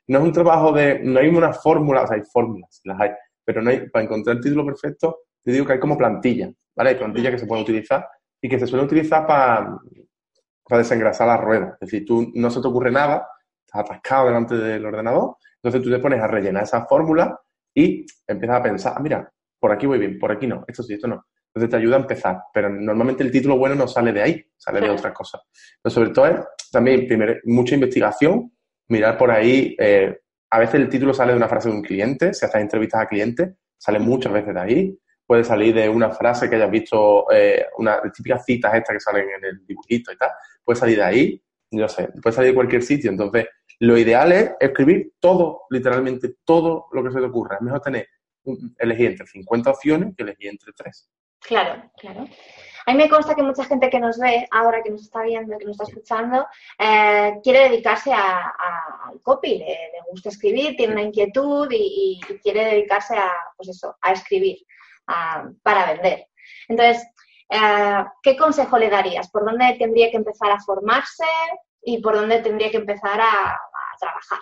no 0.07 0.19
es 0.19 0.23
un 0.23 0.31
trabajo 0.31 0.71
de, 0.71 0.99
no 0.99 1.19
hay 1.19 1.27
una 1.27 1.53
fórmula, 1.53 2.03
o 2.03 2.07
sea, 2.07 2.17
hay 2.17 2.23
fórmulas, 2.23 2.81
las 2.83 2.99
hay, 2.99 3.11
pero 3.43 3.61
no 3.61 3.69
hay, 3.69 3.89
para 3.89 4.05
encontrar 4.05 4.37
el 4.37 4.43
título 4.43 4.65
perfecto, 4.65 5.19
te 5.43 5.51
digo 5.51 5.65
que 5.65 5.73
hay 5.73 5.79
como 5.79 5.97
plantilla, 5.97 6.51
¿vale? 6.75 6.91
Hay 6.91 6.95
plantillas 6.95 7.31
que 7.31 7.39
se 7.39 7.47
pueden 7.47 7.63
utilizar 7.63 8.07
y 8.41 8.49
que 8.49 8.59
se 8.59 8.67
suelen 8.67 8.85
utilizar 8.85 9.25
para, 9.25 9.77
para 10.67 10.79
desengrasar 10.79 11.27
las 11.27 11.41
ruedas. 11.41 11.73
Es 11.73 11.91
decir, 11.91 12.05
tú 12.05 12.31
no 12.35 12.49
se 12.49 12.61
te 12.61 12.67
ocurre 12.67 12.91
nada, 12.91 13.27
atascado 13.71 14.27
delante 14.27 14.55
del 14.55 14.85
ordenador, 14.85 15.35
entonces 15.55 15.81
tú 15.81 15.89
te 15.89 15.99
pones 15.99 16.21
a 16.21 16.27
rellenar 16.27 16.63
esa 16.63 16.85
fórmula 16.85 17.39
y 17.73 18.05
empiezas 18.27 18.59
a 18.59 18.63
pensar, 18.63 18.93
ah, 18.95 18.99
mira, 18.99 19.31
por 19.59 19.71
aquí 19.71 19.85
voy 19.85 19.99
bien, 19.99 20.17
por 20.19 20.31
aquí 20.31 20.47
no, 20.47 20.63
esto 20.67 20.83
sí, 20.83 20.93
esto 20.93 21.07
no. 21.07 21.25
Entonces 21.53 21.69
te 21.69 21.77
ayuda 21.77 21.97
a 21.97 21.99
empezar, 21.99 22.43
pero 22.53 22.69
normalmente 22.69 23.23
el 23.23 23.31
título 23.31 23.57
bueno 23.57 23.75
no 23.75 23.87
sale 23.87 24.13
de 24.13 24.21
ahí, 24.21 24.45
sale 24.57 24.79
de 24.79 24.89
otra 24.89 25.13
cosa. 25.13 25.41
Pero 25.81 25.93
sobre 25.93 26.09
todo 26.11 26.27
es 26.27 26.39
también 26.71 27.05
primero, 27.05 27.35
mucha 27.43 27.75
investigación, 27.75 28.51
mirar 28.87 29.17
por 29.17 29.31
ahí, 29.31 29.75
eh, 29.77 30.17
a 30.49 30.59
veces 30.59 30.75
el 30.75 30.89
título 30.89 31.13
sale 31.13 31.31
de 31.33 31.37
una 31.37 31.49
frase 31.49 31.69
de 31.69 31.75
un 31.75 31.81
cliente, 31.81 32.33
si 32.33 32.45
haces 32.45 32.61
entrevistas 32.61 33.01
a 33.01 33.07
clientes, 33.07 33.49
sale 33.77 33.99
muchas 33.99 34.31
veces 34.31 34.53
de 34.53 34.59
ahí, 34.59 34.99
puede 35.25 35.43
salir 35.43 35.75
de 35.75 35.89
una 35.89 36.11
frase 36.11 36.49
que 36.49 36.55
hayas 36.55 36.71
visto, 36.71 37.29
eh, 37.31 37.65
una 37.77 37.99
de 37.99 38.11
típicas 38.11 38.43
citas 38.45 38.73
estas 38.73 38.95
que 38.95 38.99
salen 38.99 39.25
en 39.37 39.45
el 39.45 39.65
dibujito 39.65 40.11
y 40.11 40.17
tal, 40.17 40.29
puede 40.63 40.79
salir 40.79 40.97
de 40.97 41.03
ahí, 41.03 41.43
yo 41.71 41.87
sé, 41.87 42.09
puede 42.21 42.35
salir 42.35 42.51
de 42.51 42.55
cualquier 42.55 42.81
sitio. 42.81 43.11
Entonces, 43.11 43.47
lo 43.81 43.97
ideal 43.97 44.31
es 44.31 44.51
escribir 44.59 45.13
todo, 45.19 45.63
literalmente 45.71 46.35
todo 46.45 46.87
lo 46.91 47.03
que 47.03 47.11
se 47.11 47.19
te 47.19 47.25
ocurra. 47.25 47.55
Es 47.55 47.61
mejor 47.61 47.81
tener, 47.81 48.07
elegir 48.77 49.07
entre 49.07 49.25
50 49.25 49.71
opciones 49.71 50.13
que 50.15 50.21
elegir 50.21 50.49
entre 50.49 50.71
3. 50.71 51.09
Claro, 51.39 51.91
claro. 51.97 52.27
A 52.85 52.91
mí 52.91 52.97
me 52.97 53.09
consta 53.09 53.33
que 53.33 53.41
mucha 53.41 53.65
gente 53.65 53.89
que 53.89 53.99
nos 53.99 54.19
ve, 54.19 54.47
ahora 54.51 54.83
que 54.83 54.91
nos 54.91 55.01
está 55.01 55.23
viendo, 55.23 55.57
que 55.57 55.65
nos 55.65 55.81
está 55.81 55.85
escuchando, 55.85 56.45
eh, 56.77 57.39
quiere 57.41 57.69
dedicarse 57.69 58.13
al 58.13 59.19
copy, 59.23 59.57
le, 59.57 59.77
gusta 60.11 60.29
escribir, 60.29 60.75
tiene 60.75 60.93
una 60.93 61.01
inquietud 61.01 61.67
y, 61.71 62.19
quiere 62.43 62.65
dedicarse 62.65 63.15
a, 63.17 63.31
pues 63.57 63.69
eso, 63.69 63.97
a 63.99 64.11
escribir 64.11 64.57
para 65.63 65.93
vender. 65.93 66.27
Entonces, 66.67 67.03
eh, 67.49 68.05
¿qué 68.21 68.37
consejo 68.37 68.77
le 68.77 68.91
darías? 68.91 69.31
¿Por 69.31 69.43
dónde 69.43 69.75
tendría 69.79 70.11
que 70.11 70.17
empezar 70.17 70.51
a 70.51 70.59
formarse 70.59 71.25
y 71.83 71.99
por 71.99 72.15
dónde 72.15 72.41
tendría 72.41 72.69
que 72.69 72.77
empezar 72.77 73.19
a, 73.19 73.59
trabajar? 74.01 74.39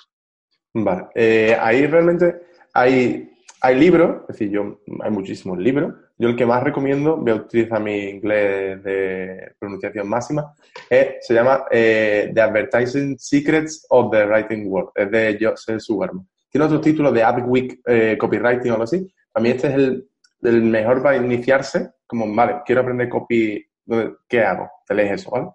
Vale, 0.74 1.08
eh, 1.13 1.58
ahí 1.60 1.86
realmente 1.86 2.41
hay, 2.74 3.32
hay 3.62 3.76
libros, 3.76 4.22
es 4.22 4.28
decir, 4.28 4.50
yo, 4.50 4.80
hay 5.02 5.12
muchísimos 5.12 5.60
libros. 5.60 5.93
Yo 6.17 6.30
el 6.30 6.36
que 6.36 6.45
más 6.45 6.63
recomiendo, 6.63 7.15
voy 7.15 7.32
a 7.32 7.36
utilizar 7.36 7.82
mi 7.82 8.10
inglés 8.10 8.84
de 8.84 9.54
pronunciación 9.58 10.10
máxima, 10.10 10.54
se 10.89 11.34
llama 11.34 11.65
eh, 11.72 12.32
The 12.34 12.41
Advertising 12.41 13.17
Secrets 13.17 13.86
of 13.89 14.12
the 14.12 14.26
Writing 14.26 14.65
World, 14.67 14.89
es 14.95 15.12
de 15.12 15.38
Joseph 15.39 15.80
Sugarman. 15.80 16.28
Tiene 16.50 16.65
otro 16.65 16.82
título 16.82 17.12
de 17.12 17.24
Adweek 17.24 18.17
Copywriting 18.17 18.72
o 18.72 18.74
algo 18.74 18.84
así. 18.84 19.08
A 19.34 19.39
mí 19.39 19.50
este 19.52 19.67
es 19.67 19.74
el 19.76 20.10
el 20.41 20.62
mejor 20.63 21.02
para 21.04 21.17
iniciarse, 21.17 21.91
como, 22.06 22.34
vale, 22.34 22.62
quiero 22.65 22.82
aprender 22.82 23.10
copy, 23.10 23.65
¿qué 24.28 24.41
hago? 24.41 24.69
Te 24.88 24.93
lees 24.93 25.22
eso, 25.22 25.32
¿vale? 25.32 25.48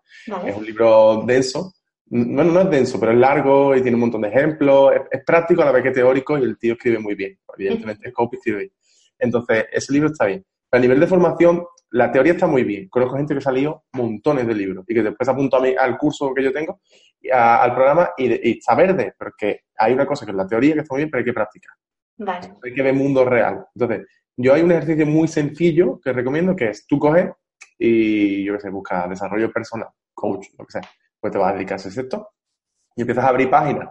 Es 0.49 0.57
un 0.57 0.65
libro 0.65 1.23
denso. 1.27 1.75
Bueno, 2.07 2.53
no 2.53 2.61
es 2.61 2.71
denso, 2.71 3.01
pero 3.01 3.13
es 3.13 3.19
largo 3.19 3.75
y 3.75 3.83
tiene 3.83 3.97
un 3.97 4.03
montón 4.03 4.23
de 4.23 4.29
ejemplos. 4.29 4.93
Es, 5.11 5.25
práctico 5.25 5.63
a 5.63 5.67
la 5.67 5.73
vez 5.73 5.83
que 5.83 5.91
teórico 5.91 6.39
y 6.39 6.43
el 6.43 6.59
tío 6.59 6.75
escribe 6.75 6.99
muy 6.99 7.15
bien. 7.15 7.39
Evidentemente 7.57 8.09
es 8.09 8.15
copy 8.15 8.37
escribe 8.37 8.73
Entonces, 9.19 9.67
ese 9.73 9.93
libro 9.93 10.11
está 10.11 10.27
bien. 10.27 10.45
a 10.71 10.79
nivel 10.79 11.01
de 11.01 11.07
formación, 11.07 11.65
la 11.91 12.11
teoría 12.11 12.33
está 12.33 12.47
muy 12.47 12.65
bien. 12.65 12.89
Conozco 12.89 13.17
gente 13.17 13.35
que 13.35 13.39
ha 13.39 13.43
salido 13.43 13.85
montones 13.93 14.47
de 14.47 14.55
libros 14.55 14.85
y 14.87 14.95
que 14.95 15.03
después 15.03 15.29
apunto 15.29 15.57
a 15.57 15.61
mí, 15.61 15.75
al 15.79 15.97
curso 15.97 16.35
que 16.35 16.43
yo 16.43 16.53
tengo, 16.53 16.81
al 17.33 17.75
programa 17.75 18.11
y, 18.17 18.59
está 18.59 18.75
verde, 18.75 19.15
porque 19.19 19.61
hay 19.77 19.93
una 19.93 20.07
cosa 20.07 20.27
que 20.27 20.33
es 20.33 20.37
la 20.37 20.47
teoría 20.47 20.75
que 20.75 20.81
está 20.81 20.95
muy 20.95 21.03
bien, 21.03 21.11
pero 21.11 21.21
hay 21.21 21.25
que 21.25 21.33
practicar. 21.33 21.75
Vale. 22.19 22.55
Hay 22.63 22.75
que 22.75 22.83
ver 22.83 22.95
mundo 22.95 23.25
real. 23.25 23.65
Entonces, 23.75 24.07
yo 24.37 24.53
hay 24.53 24.63
un 24.63 24.73
ejercicio 24.73 25.07
muy 25.07 25.29
sencillo 25.29 26.01
que 26.03 26.13
recomiendo 26.13 26.55
que 26.57 26.71
es 26.71 26.87
tú 26.87 26.99
coges 26.99 27.31
y 27.79 28.45
yo 28.45 28.55
qué 28.55 28.61
sé, 28.61 28.71
busca 28.71 29.07
desarrollo 29.09 29.53
personal, 29.53 29.89
coach, 30.13 30.47
lo 30.59 30.65
que 30.67 30.73
sea, 30.73 30.83
pues 31.25 31.33
te 31.33 31.39
vas 31.39 31.53
a 31.53 31.55
dedicar 31.55 31.75
a 31.75 31.77
ese 31.77 31.91
sector 31.91 32.29
y 32.95 33.01
empiezas 33.01 33.25
a 33.25 33.29
abrir 33.29 33.49
páginas 33.49 33.89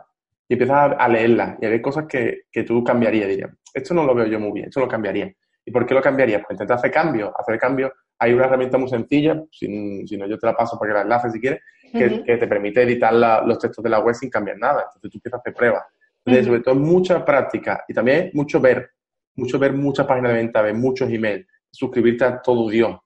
y 0.48 0.54
empiezas 0.54 0.93
a, 0.96 1.08
leerlas 1.08 1.58
y 1.60 1.65
a 1.65 1.69
ver 1.69 1.82
cosas 1.82 2.06
que, 2.08 2.41
que 2.52 2.62
tú 2.62 2.84
cambiarías, 2.84 3.28
dirías, 3.28 3.50
esto 3.74 3.96
no 3.96 4.04
lo 4.04 4.13
veo 4.13 4.28
yo 4.28 4.39
muy 4.39 4.52
bien, 4.52 4.67
esto 4.67 4.80
lo 4.82 4.88
cambiaría. 4.88 5.34
¿Y 5.65 5.72
por 5.72 5.84
qué 5.84 5.96
lo 5.96 6.02
cambiarías? 6.02 6.41
Pues 6.41 6.52
intenta 6.52 6.76
hacer 6.76 6.91
cambios, 6.91 7.32
hacer 7.36 7.58
cambios. 7.58 7.89
Hay 8.19 8.34
una 8.34 8.46
herramienta 8.46 8.78
muy 8.78 8.88
sencilla, 8.88 9.41
si, 9.50 10.06
si 10.06 10.15
no 10.15 10.28
yo 10.28 10.38
te 10.38 10.46
la 10.46 10.54
paso 10.54 10.78
para 10.78 10.91
que 10.91 10.93
la 10.93 11.02
enlaces 11.02 11.34
si 11.34 11.41
quieres, 11.41 11.62
que, 11.91 12.24
que 12.24 12.38
te 12.38 12.48
permite 12.48 12.84
editar 12.84 13.12
los 13.43 13.58
textos 13.58 13.84
de 13.84 13.89
la 13.89 14.00
web 14.00 14.13
sin 14.13 14.30
cambiar 14.30 14.60
nada. 14.60 14.82
Entonces 14.82 15.10
tú 15.10 15.17
empiezas 15.17 15.39
a 15.39 15.41
hacer 15.41 15.56
pruebas. 15.56 15.84
Entonces, 16.24 16.46
sobre 16.46 16.60
todo 16.60 16.76
mucha 16.76 17.26
práctica 17.26 17.84
y 17.88 17.96
también 17.96 18.30
mucho 18.34 18.62
ver 18.62 18.91
mucho 19.36 19.58
ver 19.58 19.74
muchas 19.74 20.06
páginas 20.06 20.34
de 20.34 20.38
venta, 20.38 20.62
ver 20.62 20.76
muchos 20.76 21.10
emails, 21.10 21.48
suscribirte 21.72 22.26
a 22.26 22.39
todo 22.39 22.69
Dios, 22.69 23.00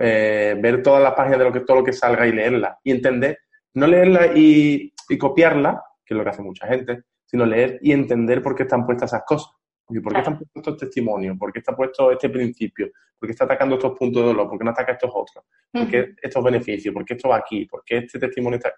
eh, 0.00 0.56
ver 0.60 0.82
todas 0.82 1.02
las 1.02 1.12
páginas 1.12 1.38
de 1.38 1.44
lo 1.44 1.52
que, 1.52 1.60
todo 1.60 1.78
lo 1.78 1.84
que 1.84 1.92
salga 1.92 2.26
y 2.26 2.32
leerla 2.32 2.78
y 2.82 2.90
entender, 2.90 3.38
no 3.78 3.86
leerla 3.86 4.32
y, 4.34 4.92
copiarla, 5.18 5.82
que 6.04 6.14
es 6.14 6.18
lo 6.18 6.24
que 6.24 6.30
hace 6.30 6.42
mucha 6.42 6.66
gente, 6.66 7.04
sino 7.24 7.46
leer 7.46 7.78
y 7.82 7.92
entender 7.92 8.42
por 8.42 8.54
qué 8.54 8.64
están 8.64 8.84
puestas 8.84 9.12
esas 9.12 9.24
cosas. 9.26 9.52
¿Y 9.90 10.00
por 10.00 10.12
qué 10.12 10.18
están 10.18 10.36
puestos 10.36 10.56
estos 10.56 10.76
testimonios? 10.76 11.38
¿Por 11.38 11.50
qué 11.50 11.60
está 11.60 11.74
puesto 11.74 12.10
este 12.10 12.28
principio? 12.28 12.90
¿Por 13.18 13.26
qué 13.26 13.32
está 13.32 13.44
atacando 13.44 13.76
estos 13.76 13.98
puntos 13.98 14.22
de 14.22 14.28
dolor? 14.28 14.48
¿Por 14.48 14.58
qué 14.58 14.64
no 14.64 14.70
ataca 14.70 14.92
estos 14.92 15.10
otros? 15.14 15.44
¿Por 15.72 15.88
qué 15.88 16.14
estos 16.20 16.44
beneficios? 16.44 16.92
¿Por 16.92 17.04
qué 17.04 17.14
esto 17.14 17.28
va 17.30 17.36
aquí? 17.36 17.64
¿Por 17.64 17.82
qué 17.84 17.98
este 17.98 18.18
testimonio 18.18 18.58
está...? 18.58 18.72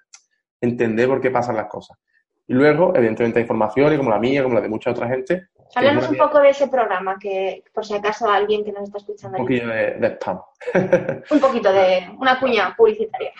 Entender 0.60 1.08
por 1.08 1.20
qué 1.20 1.30
pasan 1.30 1.56
las 1.56 1.66
cosas. 1.66 1.98
Y 2.46 2.52
luego, 2.52 2.92
evidentemente, 2.94 3.38
hay 3.38 3.44
informaciones 3.44 3.96
como 3.96 4.10
la 4.10 4.18
mía, 4.18 4.42
como 4.42 4.56
la 4.56 4.60
de 4.60 4.68
mucha 4.68 4.90
otra 4.90 5.08
gente. 5.08 5.48
Háblanos 5.74 6.10
un 6.10 6.16
poco 6.16 6.40
de 6.40 6.50
ese 6.50 6.66
programa, 6.66 7.16
que 7.18 7.62
por 7.72 7.84
si 7.86 7.94
acaso 7.94 8.28
alguien 8.28 8.64
que 8.64 8.72
nos 8.72 8.82
está 8.82 8.98
escuchando. 8.98 9.38
Un 9.38 9.44
poquito 9.44 9.68
de, 9.68 10.18
spam. 10.18 10.40
un 11.30 11.40
poquito 11.40 11.72
de 11.72 12.10
una 12.18 12.40
cuña 12.40 12.74
publicitaria. 12.76 13.32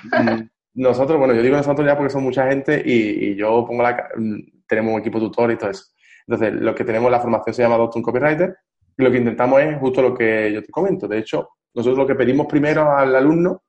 Nosotros, 0.75 1.19
bueno, 1.19 1.35
yo 1.35 1.43
digo 1.43 1.57
nosotros 1.57 1.87
ya 1.87 1.97
porque 1.97 2.13
son 2.13 2.23
mucha 2.23 2.49
gente 2.49 2.83
y, 2.85 3.35
yo 3.35 3.65
pongo 3.67 3.83
la. 3.83 4.09
Mm, 4.17 4.39
tenemos 4.67 4.95
un 4.95 5.01
equipo 5.01 5.19
tutor 5.19 5.51
y 5.51 5.57
todo 5.57 5.71
eso. 5.71 5.85
Entonces, 6.27 6.53
lo 6.55 6.75
que 6.75 6.85
tenemos, 6.85 7.11
la 7.11 7.21
formación 7.21 7.55
se 7.55 7.63
llama 7.63 7.77
Doctor 7.77 8.03
Copywriter. 8.03 8.57
Y 8.97 9.03
lo 9.03 9.11
que 9.11 9.19
intentamos 9.19 9.61
es 9.63 9.79
justo 9.79 10.03
lo 10.03 10.15
que 10.15 10.53
yo 10.53 10.63
te 10.63 10.71
comento. 10.71 11.09
De 11.09 11.19
hecho, 11.19 11.51
nosotros 11.75 11.99
lo 11.99 12.07
que 12.07 12.15
pedimos 12.15 12.47
primero 12.47 12.91
al 12.91 13.15
alumno 13.17 13.63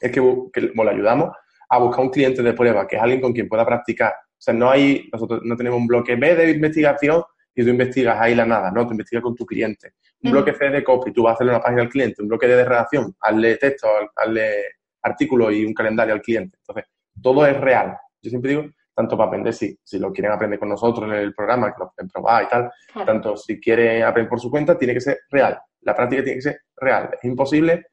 es 0.00 0.12
que, 0.12 0.20
que 0.52 0.60
le 0.60 0.90
ayudamos 0.90 1.30
a 1.70 1.78
buscar 1.78 2.04
un 2.04 2.10
cliente 2.10 2.42
de 2.42 2.52
prueba, 2.52 2.86
que 2.86 2.96
es 2.96 3.02
alguien 3.02 3.20
con 3.20 3.32
quien 3.32 3.48
pueda 3.48 3.66
practicar 3.66 4.12
o 4.38 4.40
sea, 4.40 4.54
no 4.54 4.70
hay, 4.70 5.08
nosotros 5.12 5.40
no 5.42 5.56
tenemos 5.56 5.80
un 5.80 5.88
bloque 5.88 6.14
B 6.14 6.36
de 6.36 6.52
investigación 6.52 7.24
y 7.56 7.64
tú 7.64 7.70
investigas 7.70 8.20
ahí 8.20 8.36
la 8.36 8.46
nada, 8.46 8.70
no, 8.70 8.86
tú 8.86 8.92
investigas 8.92 9.24
con 9.24 9.34
tu 9.34 9.44
cliente. 9.44 9.94
Un 10.22 10.30
bloque 10.30 10.54
C 10.54 10.70
de 10.70 10.84
copy, 10.84 11.12
tú 11.12 11.24
vas 11.24 11.32
a 11.32 11.34
hacerle 11.34 11.52
una 11.52 11.62
página 11.62 11.82
al 11.82 11.88
cliente. 11.88 12.22
Un 12.22 12.28
bloque 12.28 12.46
D 12.46 12.54
de 12.54 12.64
redacción, 12.64 13.14
hazle 13.20 13.56
texto, 13.56 13.88
hazle 14.14 14.62
artículo 15.02 15.50
y 15.50 15.64
un 15.64 15.74
calendario 15.74 16.14
al 16.14 16.22
cliente. 16.22 16.58
Entonces, 16.60 16.84
todo 17.22 17.46
es 17.46 17.58
real. 17.60 17.96
Yo 18.22 18.30
siempre 18.30 18.50
digo, 18.50 18.64
tanto 18.94 19.16
para 19.16 19.28
aprender, 19.28 19.54
si, 19.54 19.78
si 19.82 19.98
lo 19.98 20.12
quieren 20.12 20.32
aprender 20.32 20.58
con 20.58 20.68
nosotros 20.68 21.08
en 21.08 21.18
el 21.18 21.34
programa, 21.34 21.72
que 21.72 21.78
lo 21.78 21.92
pueden 21.94 22.10
probar 22.10 22.44
y 22.44 22.48
tal, 22.48 22.70
tanto 23.06 23.36
si 23.36 23.60
quieren 23.60 24.02
aprender 24.02 24.28
por 24.28 24.40
su 24.40 24.50
cuenta, 24.50 24.76
tiene 24.76 24.94
que 24.94 25.00
ser 25.00 25.20
real. 25.30 25.58
La 25.82 25.94
práctica 25.94 26.22
tiene 26.22 26.38
que 26.38 26.42
ser 26.42 26.60
real. 26.76 27.10
Es 27.12 27.24
imposible. 27.24 27.86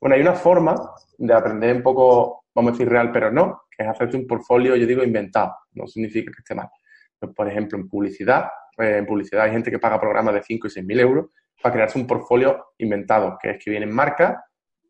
Bueno, 0.00 0.16
hay 0.16 0.22
una 0.22 0.34
forma 0.34 0.74
de 1.18 1.34
aprender 1.34 1.76
un 1.76 1.82
poco, 1.82 2.46
vamos 2.54 2.70
a 2.70 2.72
decir 2.72 2.88
real, 2.88 3.12
pero 3.12 3.30
no, 3.30 3.62
que 3.70 3.84
es 3.84 3.88
hacerte 3.88 4.16
un 4.16 4.26
portfolio, 4.26 4.74
yo 4.74 4.86
digo, 4.86 5.04
inventado. 5.04 5.54
No 5.72 5.86
significa 5.86 6.32
que 6.32 6.40
esté 6.40 6.54
mal. 6.54 6.68
Pues, 7.18 7.32
por 7.34 7.48
ejemplo, 7.48 7.78
en 7.78 7.88
publicidad, 7.88 8.46
eh, 8.78 8.96
en 8.98 9.06
publicidad 9.06 9.44
hay 9.44 9.52
gente 9.52 9.70
que 9.70 9.78
paga 9.78 10.00
programas 10.00 10.34
de 10.34 10.42
5 10.42 10.66
y 10.66 10.70
6 10.70 10.86
mil 10.86 10.98
euros 11.00 11.26
para 11.62 11.74
crearse 11.74 11.98
un 11.98 12.06
portfolio 12.06 12.72
inventado, 12.78 13.36
que 13.40 13.50
es 13.50 13.64
que 13.64 13.70
vienen 13.70 13.94
marcas 13.94 14.36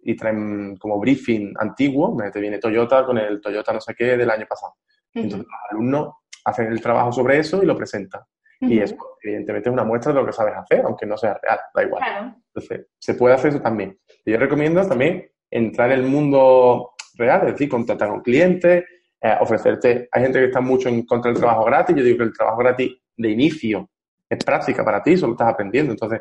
y 0.02 0.16
traen 0.16 0.76
como 0.76 0.98
briefing 0.98 1.54
antiguo, 1.58 2.16
te 2.32 2.40
viene 2.40 2.58
Toyota 2.58 3.04
con 3.04 3.18
el 3.18 3.40
Toyota 3.40 3.72
no 3.72 3.80
sé 3.80 3.94
qué 3.94 4.16
del 4.16 4.30
año 4.30 4.46
pasado. 4.48 4.74
Entonces 5.12 5.40
los 5.40 5.60
alumnos 5.70 6.14
hacen 6.44 6.66
el 6.66 6.80
trabajo 6.80 7.12
sobre 7.12 7.38
eso 7.38 7.62
y 7.62 7.66
lo 7.66 7.76
presentan. 7.76 8.22
Y 8.62 8.78
eso, 8.78 8.94
evidentemente, 9.22 9.70
es 9.70 9.72
una 9.72 9.84
muestra 9.84 10.12
de 10.12 10.20
lo 10.20 10.26
que 10.26 10.34
sabes 10.34 10.54
hacer, 10.54 10.82
aunque 10.84 11.06
no 11.06 11.16
sea 11.16 11.38
real, 11.42 11.58
da 11.74 11.82
igual. 11.82 12.36
Entonces, 12.54 12.88
se 12.98 13.14
puede 13.14 13.34
hacer 13.34 13.50
eso 13.50 13.60
también. 13.60 13.98
yo 14.26 14.36
recomiendo 14.36 14.86
también 14.86 15.30
entrar 15.50 15.90
en 15.92 16.00
el 16.00 16.06
mundo 16.06 16.92
real, 17.14 17.46
es 17.46 17.52
decir, 17.52 17.70
contratar 17.70 18.08
a 18.08 18.12
un 18.12 18.20
cliente, 18.20 18.84
eh, 19.22 19.36
ofrecerte. 19.40 20.08
Hay 20.12 20.22
gente 20.22 20.38
que 20.38 20.44
está 20.46 20.60
mucho 20.60 20.90
en 20.90 21.06
contra 21.06 21.30
del 21.30 21.40
trabajo 21.40 21.64
gratis. 21.64 21.96
Yo 21.96 22.04
digo 22.04 22.18
que 22.18 22.24
el 22.24 22.32
trabajo 22.32 22.58
gratis 22.58 22.98
de 23.16 23.30
inicio 23.30 23.90
es 24.28 24.44
práctica 24.44 24.84
para 24.84 25.02
ti, 25.02 25.16
solo 25.16 25.32
estás 25.32 25.48
aprendiendo. 25.48 25.92
Entonces, 25.92 26.20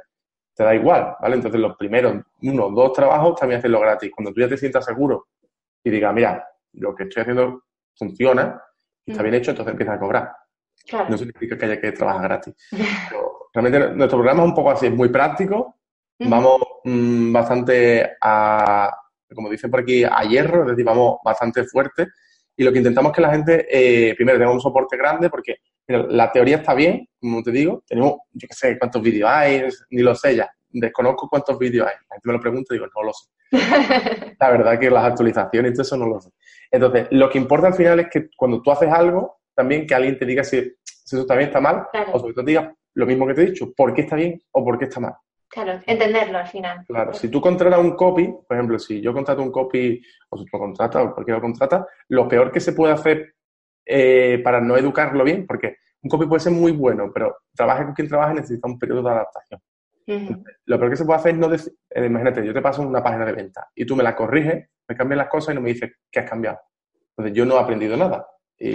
te 0.59 0.65
da 0.65 0.75
igual, 0.75 1.15
¿vale? 1.21 1.35
Entonces, 1.35 1.61
los 1.61 1.77
primeros 1.77 2.15
uno 2.41 2.69
dos 2.71 2.91
trabajos 2.91 3.39
también 3.39 3.59
hacerlo 3.59 3.79
gratis. 3.79 4.11
Cuando 4.13 4.33
tú 4.33 4.41
ya 4.41 4.49
te 4.49 4.57
sientas 4.57 4.83
seguro 4.83 5.27
y 5.81 5.89
digas, 5.89 6.13
mira, 6.13 6.45
lo 6.73 6.93
que 6.93 7.03
estoy 7.03 7.21
haciendo 7.21 7.63
funciona, 7.95 8.61
está 9.05 9.23
bien 9.23 9.35
hecho, 9.35 9.51
entonces 9.51 9.71
empiezas 9.71 9.95
a 9.95 9.99
cobrar. 9.99 10.33
No 11.07 11.17
significa 11.17 11.57
que 11.57 11.63
haya 11.63 11.79
que 11.79 11.93
trabajar 11.93 12.23
gratis. 12.23 12.55
realmente 13.53 13.95
nuestro 13.95 14.17
programa 14.17 14.43
es 14.43 14.49
un 14.49 14.55
poco 14.55 14.71
así, 14.71 14.87
es 14.87 14.93
muy 14.93 15.07
práctico, 15.07 15.77
vamos 16.19 16.59
mm, 16.83 17.31
bastante 17.31 18.17
a, 18.19 18.91
como 19.33 19.49
dicen 19.49 19.71
por 19.71 19.79
aquí, 19.79 20.03
a 20.03 20.23
hierro, 20.23 20.63
es 20.63 20.71
decir, 20.71 20.83
vamos 20.83 21.19
bastante 21.23 21.63
fuerte. 21.63 22.07
Y 22.59 22.63
lo 22.65 22.73
que 22.73 22.79
intentamos 22.79 23.11
es 23.11 23.15
que 23.15 23.21
la 23.21 23.31
gente, 23.31 23.67
eh, 23.71 24.13
primero, 24.15 24.37
tenga 24.37 24.51
un 24.51 24.59
soporte 24.59 24.97
grande, 24.97 25.29
porque 25.29 25.59
la 25.87 26.29
teoría 26.29 26.57
está 26.57 26.73
bien, 26.73 27.07
como 27.17 27.41
te 27.41 27.51
digo, 27.51 27.85
tenemos, 27.87 28.17
yo 28.33 28.49
qué 28.49 28.53
sé, 28.53 28.77
cuántos 28.77 29.01
vídeos 29.01 29.29
hay, 29.31 29.63
ni 29.91 30.01
lo 30.01 30.13
sé 30.13 30.35
ya, 30.35 30.51
desconozco 30.67 31.29
cuántos 31.29 31.57
vídeos 31.57 31.87
hay. 31.87 31.93
La 32.09 32.15
gente 32.15 32.27
me 32.27 32.33
lo 32.33 32.39
pregunta 32.41 32.73
y 32.73 32.77
digo, 32.77 32.87
no 32.93 33.03
lo 33.03 33.13
sé. 33.13 33.29
la 34.37 34.49
verdad 34.49 34.77
que 34.77 34.89
las 34.91 35.05
actualizaciones 35.05 35.79
y 35.79 35.81
eso 35.81 35.95
no 35.95 36.05
lo 36.05 36.19
sé. 36.19 36.31
Entonces, 36.69 37.07
lo 37.11 37.29
que 37.29 37.37
importa 37.37 37.67
al 37.67 37.75
final 37.75 38.01
es 38.01 38.07
que 38.09 38.29
cuando 38.35 38.61
tú 38.61 38.71
haces 38.71 38.91
algo, 38.91 39.39
también 39.55 39.87
que 39.87 39.95
alguien 39.95 40.19
te 40.19 40.25
diga 40.25 40.43
si, 40.43 40.57
eso 40.57 41.21
está 41.21 41.35
bien, 41.35 41.47
está 41.47 41.61
mal, 41.61 41.87
o 42.11 42.19
sobre 42.19 42.33
todo 42.33 42.43
te 42.43 42.51
diga 42.51 42.75
lo 42.93 43.05
mismo 43.05 43.25
que 43.25 43.35
te 43.35 43.43
he 43.43 43.45
dicho, 43.51 43.71
por 43.71 43.93
qué 43.93 44.01
está 44.01 44.17
bien 44.17 44.37
o 44.51 44.65
por 44.65 44.77
qué 44.77 44.83
está 44.83 44.99
mal. 44.99 45.13
Claro, 45.49 45.79
entenderlo 45.87 46.37
al 46.37 46.47
final. 46.47 46.85
Claro, 46.87 47.13
si 47.13 47.27
tú 47.27 47.41
contratas 47.41 47.79
un 47.79 47.95
copy, 47.95 48.27
por 48.47 48.55
ejemplo, 48.55 48.77
si 48.77 49.01
yo 49.01 49.11
contrato 49.13 49.41
un 49.41 49.51
copy, 49.51 50.01
o 50.29 50.37
si 50.37 50.45
tú 50.45 50.49
lo 50.53 50.59
contratas, 50.59 51.03
o 51.03 51.13
cualquiera 51.13 51.37
lo 51.37 51.41
contrata, 51.41 51.87
lo 52.09 52.27
peor 52.27 52.51
que 52.51 52.59
se 52.59 52.73
puede 52.73 52.93
hacer 52.93 53.33
eh, 53.85 54.39
para 54.43 54.61
no 54.61 54.77
educarlo 54.77 55.23
bien, 55.23 55.47
porque 55.47 55.77
un 56.03 56.09
copy 56.09 56.27
puede 56.27 56.41
ser 56.41 56.53
muy 56.53 56.71
bueno, 56.71 57.11
pero 57.11 57.37
trabaje 57.55 57.83
con 57.83 57.93
quien 57.93 58.07
trabaje 58.07 58.35
necesita 58.35 58.67
un 58.67 58.77
periodo 58.77 59.01
de 59.03 59.09
adaptación. 59.09 59.61
Lo 60.65 60.79
peor 60.79 60.89
que 60.89 60.97
se 60.97 61.05
puede 61.05 61.19
hacer 61.19 61.33
es 61.33 61.37
no 61.37 61.49
decir, 61.49 61.73
eh, 61.89 62.05
imagínate, 62.05 62.45
yo 62.45 62.53
te 62.53 62.61
paso 62.61 62.81
una 62.81 63.03
página 63.03 63.25
de 63.25 63.33
venta 63.33 63.67
y 63.75 63.85
tú 63.85 63.95
me 63.95 64.03
la 64.03 64.15
corriges, 64.15 64.67
me 64.87 64.95
cambias 64.95 65.17
las 65.19 65.29
cosas 65.29 65.53
y 65.53 65.55
no 65.55 65.61
me 65.61 65.69
dices 65.69 65.91
qué 66.11 66.19
has 66.19 66.29
cambiado. 66.29 66.59
Entonces 67.11 67.35
yo 67.35 67.45
no 67.45 67.55
he 67.55 67.59
aprendido 67.59 67.95
nada 67.95 68.25
y, 68.57 68.71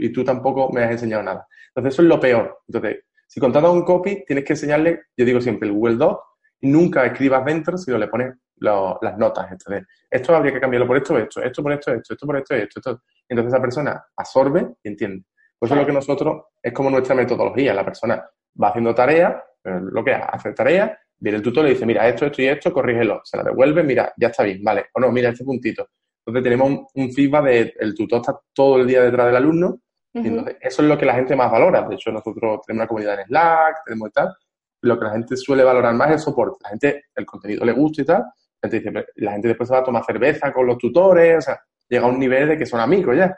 y, 0.00 0.12
tú 0.12 0.22
tampoco 0.22 0.70
me 0.72 0.84
has 0.84 0.92
enseñado 0.92 1.24
nada. 1.24 1.46
Entonces 1.68 1.94
eso 1.94 2.02
es 2.02 2.08
lo 2.08 2.20
peor. 2.20 2.60
Entonces, 2.68 3.04
si 3.26 3.40
contratas 3.40 3.70
un 3.70 3.82
copy, 3.82 4.24
tienes 4.26 4.44
que 4.44 4.52
enseñarle, 4.52 5.02
yo 5.16 5.24
digo 5.24 5.40
siempre, 5.40 5.68
el 5.68 5.74
Google 5.74 5.96
Doc 5.96 6.20
y 6.60 6.68
nunca 6.68 7.04
escribas 7.04 7.44
dentro, 7.44 7.76
sino 7.76 7.98
le 7.98 8.08
pones 8.08 8.34
las 8.58 9.18
notas. 9.18 9.50
Entonces, 9.50 9.86
esto 10.10 10.34
habría 10.34 10.52
que 10.52 10.60
cambiarlo 10.60 10.86
por 10.86 10.96
esto, 10.96 11.18
esto, 11.18 11.42
esto 11.42 11.62
por 11.62 11.72
esto, 11.72 11.92
esto, 11.92 12.14
esto 12.14 12.26
por 12.26 12.36
esto, 12.36 12.54
esto, 12.54 12.80
esto. 12.80 13.02
Entonces 13.28 13.52
esa 13.52 13.60
persona 13.60 14.04
absorbe 14.16 14.76
y 14.82 14.88
entiende. 14.88 15.24
Por 15.58 15.66
eso 15.68 15.74
es 15.74 15.80
lo 15.80 15.86
que 15.86 15.92
nosotros, 15.92 16.42
es 16.62 16.72
como 16.72 16.90
nuestra 16.90 17.14
metodología. 17.14 17.74
La 17.74 17.84
persona 17.84 18.24
va 18.62 18.68
haciendo 18.68 18.94
tareas, 18.94 19.34
lo 19.64 20.04
que 20.04 20.12
hace 20.12 20.52
tarea, 20.52 20.98
viene 21.18 21.38
el 21.38 21.42
tutor 21.42 21.64
y 21.64 21.68
le 21.68 21.74
dice, 21.74 21.86
mira, 21.86 22.06
esto, 22.08 22.26
esto 22.26 22.42
y 22.42 22.46
esto, 22.46 22.72
corrígelo. 22.72 23.20
Se 23.24 23.36
la 23.36 23.42
devuelve, 23.42 23.82
mira, 23.82 24.12
ya 24.16 24.28
está 24.28 24.42
bien, 24.42 24.62
vale. 24.62 24.86
O 24.94 25.00
no, 25.00 25.10
mira, 25.10 25.30
este 25.30 25.44
puntito. 25.44 25.88
Entonces 26.24 26.42
tenemos 26.42 26.86
un, 26.94 27.12
feedback 27.12 27.44
de 27.44 27.74
el 27.78 27.94
tutor 27.94 28.20
está 28.20 28.38
todo 28.52 28.78
el 28.78 28.86
día 28.86 29.02
detrás 29.02 29.26
del 29.26 29.36
alumno. 29.36 29.80
Entonces, 30.24 30.56
eso 30.60 30.82
es 30.82 30.88
lo 30.88 30.96
que 30.96 31.06
la 31.06 31.14
gente 31.14 31.36
más 31.36 31.50
valora. 31.50 31.82
De 31.82 31.94
hecho, 31.94 32.10
nosotros 32.10 32.60
tenemos 32.66 32.82
una 32.82 32.86
comunidad 32.86 33.20
en 33.20 33.26
Slack, 33.26 33.84
tenemos 33.84 34.12
tal. 34.12 34.34
Lo 34.82 34.98
que 34.98 35.04
la 35.04 35.12
gente 35.12 35.36
suele 35.36 35.64
valorar 35.64 35.94
más 35.94 36.08
es 36.08 36.14
el 36.14 36.20
soporte. 36.20 36.58
La 36.62 36.70
gente, 36.70 37.04
el 37.14 37.26
contenido 37.26 37.64
le 37.64 37.72
gusta 37.72 38.02
y 38.02 38.04
tal. 38.04 38.22
La 38.62 38.70
gente, 38.70 38.78
dice, 38.78 39.06
la 39.16 39.32
gente 39.32 39.48
después 39.48 39.68
se 39.68 39.74
va 39.74 39.80
a 39.80 39.84
tomar 39.84 40.04
cerveza 40.04 40.52
con 40.52 40.66
los 40.66 40.78
tutores, 40.78 41.38
o 41.38 41.40
sea, 41.40 41.60
llega 41.88 42.06
a 42.06 42.08
un 42.08 42.18
nivel 42.18 42.48
de 42.48 42.58
que 42.58 42.66
son 42.66 42.80
amigos 42.80 43.16
ya. 43.16 43.36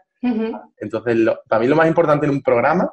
Entonces, 0.77 1.17
para 1.49 1.61
mí 1.61 1.69
lo 1.69 1.77
más 1.77 1.89
importante 1.89 2.27
en 2.27 2.33
un 2.33 2.43
programa, 2.43 2.91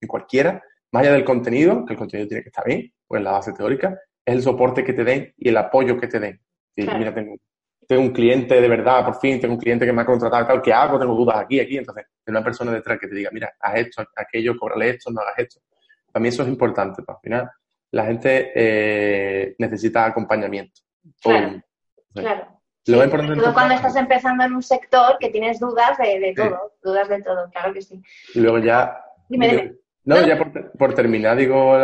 en 0.00 0.08
cualquiera, 0.08 0.62
más 0.92 1.02
allá 1.02 1.12
del 1.12 1.24
contenido, 1.24 1.84
que 1.84 1.94
el 1.94 1.98
contenido 1.98 2.28
tiene 2.28 2.42
que 2.42 2.48
estar 2.48 2.64
bien, 2.64 2.92
pues 3.06 3.22
la 3.22 3.32
base 3.32 3.52
teórica, 3.52 3.98
es 4.24 4.34
el 4.34 4.42
soporte 4.42 4.84
que 4.84 4.92
te 4.92 5.04
den 5.04 5.32
y 5.36 5.48
el 5.48 5.56
apoyo 5.56 5.98
que 5.98 6.08
te 6.08 6.20
den. 6.20 6.40
Mira, 6.76 7.14
tengo, 7.14 7.36
un 7.90 8.10
cliente 8.10 8.60
de 8.60 8.68
verdad, 8.68 9.04
por 9.04 9.16
fin, 9.16 9.40
tengo 9.40 9.54
un 9.54 9.60
cliente 9.60 9.86
que 9.86 9.92
me 9.92 10.02
ha 10.02 10.06
contratado, 10.06 10.46
tal, 10.46 10.62
¿qué 10.62 10.72
hago? 10.72 10.98
Tengo 10.98 11.14
dudas 11.14 11.38
aquí, 11.38 11.60
aquí. 11.60 11.78
Entonces, 11.78 12.06
una 12.26 12.42
persona 12.42 12.72
detrás 12.72 12.98
que 12.98 13.06
te 13.06 13.14
diga, 13.14 13.30
mira, 13.32 13.52
haz 13.60 13.76
esto, 13.76 14.04
aquello, 14.16 14.56
cóbrale 14.58 14.90
esto, 14.90 15.10
no 15.10 15.20
hagas 15.20 15.38
esto. 15.38 15.60
Para 16.10 16.22
mí 16.22 16.28
eso 16.28 16.42
es 16.42 16.48
importante. 16.48 17.02
Pues, 17.02 17.16
al 17.16 17.20
final, 17.22 17.50
la 17.92 18.06
gente 18.06 18.52
eh, 18.54 19.54
necesita 19.58 20.04
acompañamiento. 20.06 20.80
Claro. 21.20 21.62
claro. 22.12 22.56
Lo 22.86 23.52
cuando 23.52 23.74
estás 23.74 23.96
empezando 23.96 24.44
en 24.44 24.54
un 24.54 24.62
sector 24.62 25.18
que 25.18 25.30
tienes 25.30 25.58
dudas 25.58 25.98
de, 25.98 26.32
todo, 26.36 26.74
dudas 26.82 27.08
de 27.08 27.20
todo, 27.20 27.50
claro 27.50 27.72
que 27.72 27.82
sí. 27.82 28.00
Y 28.34 28.40
luego 28.40 28.58
ya... 28.58 29.02
Dime, 29.28 29.48
dime. 29.48 29.76
No, 30.06 30.24
ya 30.24 30.38
por, 30.78 30.94
terminar, 30.94 31.36
digo, 31.36 31.76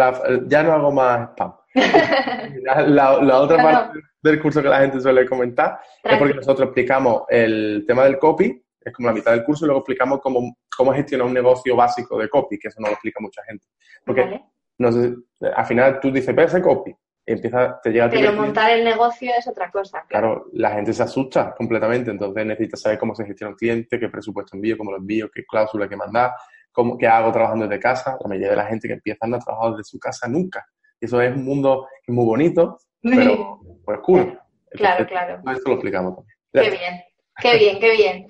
ya 0.46 0.62
no 0.62 0.72
hago 0.72 0.92
más 0.92 1.30
spam. 1.30 1.54
la, 2.86 3.38
otra 3.40 3.62
parte 3.62 3.98
del 4.22 4.40
curso 4.40 4.62
que 4.62 4.68
la 4.68 4.80
gente 4.80 5.00
suele 5.00 5.26
comentar 5.26 5.80
es 6.04 6.18
porque 6.18 6.34
nosotros 6.34 6.66
explicamos 6.66 7.22
el 7.28 7.84
tema 7.86 8.04
del 8.04 8.18
copy, 8.18 8.62
es 8.80 8.92
como 8.92 9.08
la 9.08 9.14
mitad 9.14 9.32
del 9.32 9.42
curso, 9.42 9.64
y 9.64 9.66
luego 9.66 9.80
explicamos 9.80 10.20
cómo, 10.20 10.56
cómo 10.76 10.92
gestionar 10.92 11.26
un 11.26 11.34
negocio 11.34 11.74
básico 11.74 12.16
de 12.16 12.28
copy, 12.28 12.58
que 12.58 12.68
eso 12.68 12.80
no 12.80 12.88
lo 12.88 12.92
explica 12.92 13.20
mucha 13.20 13.42
gente. 13.44 13.66
Porque 14.04 14.40
no 14.78 14.92
sé, 14.92 15.14
al 15.54 15.66
final 15.66 16.00
tú 16.00 16.12
dices, 16.12 16.34
ese 16.36 16.62
copy, 16.62 16.94
empieza, 17.26 17.80
te 17.82 17.90
llega 17.90 18.08
Pero 18.08 18.32
montar 18.32 18.70
el 18.70 18.84
negocio 18.84 19.32
es 19.36 19.46
otra 19.48 19.70
cosa. 19.70 20.04
Claro. 20.08 20.46
la 20.52 20.70
gente 20.70 20.92
se 20.92 21.02
asusta 21.02 21.54
completamente, 21.56 22.10
entonces 22.10 22.46
necesitas 22.46 22.82
saber 22.82 22.98
cómo 22.98 23.14
se 23.14 23.24
gestiona 23.24 23.50
un 23.50 23.56
cliente, 23.56 23.98
qué 23.98 24.08
presupuesto 24.08 24.56
envío, 24.56 24.78
cómo 24.78 24.92
lo 24.92 24.98
envío, 24.98 25.30
qué 25.32 25.44
cláusula 25.44 25.84
hay 25.84 25.90
que 25.90 25.96
mandar, 25.96 26.32
cómo, 26.72 26.98
qué 26.98 27.06
hago 27.06 27.30
trabajando 27.32 27.68
desde 27.68 27.80
casa. 27.80 28.16
La 28.20 28.28
mayoría 28.28 28.50
de 28.50 28.56
la 28.56 28.66
gente 28.66 28.88
que 28.88 28.94
empieza 28.94 29.26
no 29.26 29.36
ha 29.36 29.40
trabajado 29.40 29.76
desde 29.76 29.90
su 29.90 29.98
casa 29.98 30.26
nunca. 30.28 30.66
Y 31.00 31.06
eso 31.06 31.20
es 31.20 31.34
un 31.34 31.44
mundo 31.44 31.86
muy 32.08 32.24
bonito, 32.24 32.78
pero 33.00 33.60
pues 33.84 33.98
cool. 34.02 34.38
Claro, 34.70 35.06
claro. 35.06 35.42
Esto 35.50 35.68
lo 35.68 35.74
explicamos 35.74 36.16
también. 36.16 36.32
Qué 36.52 36.70
bien, 36.70 37.02
qué 37.40 37.58
bien, 37.58 37.80
qué 37.80 37.90
bien. 37.92 38.28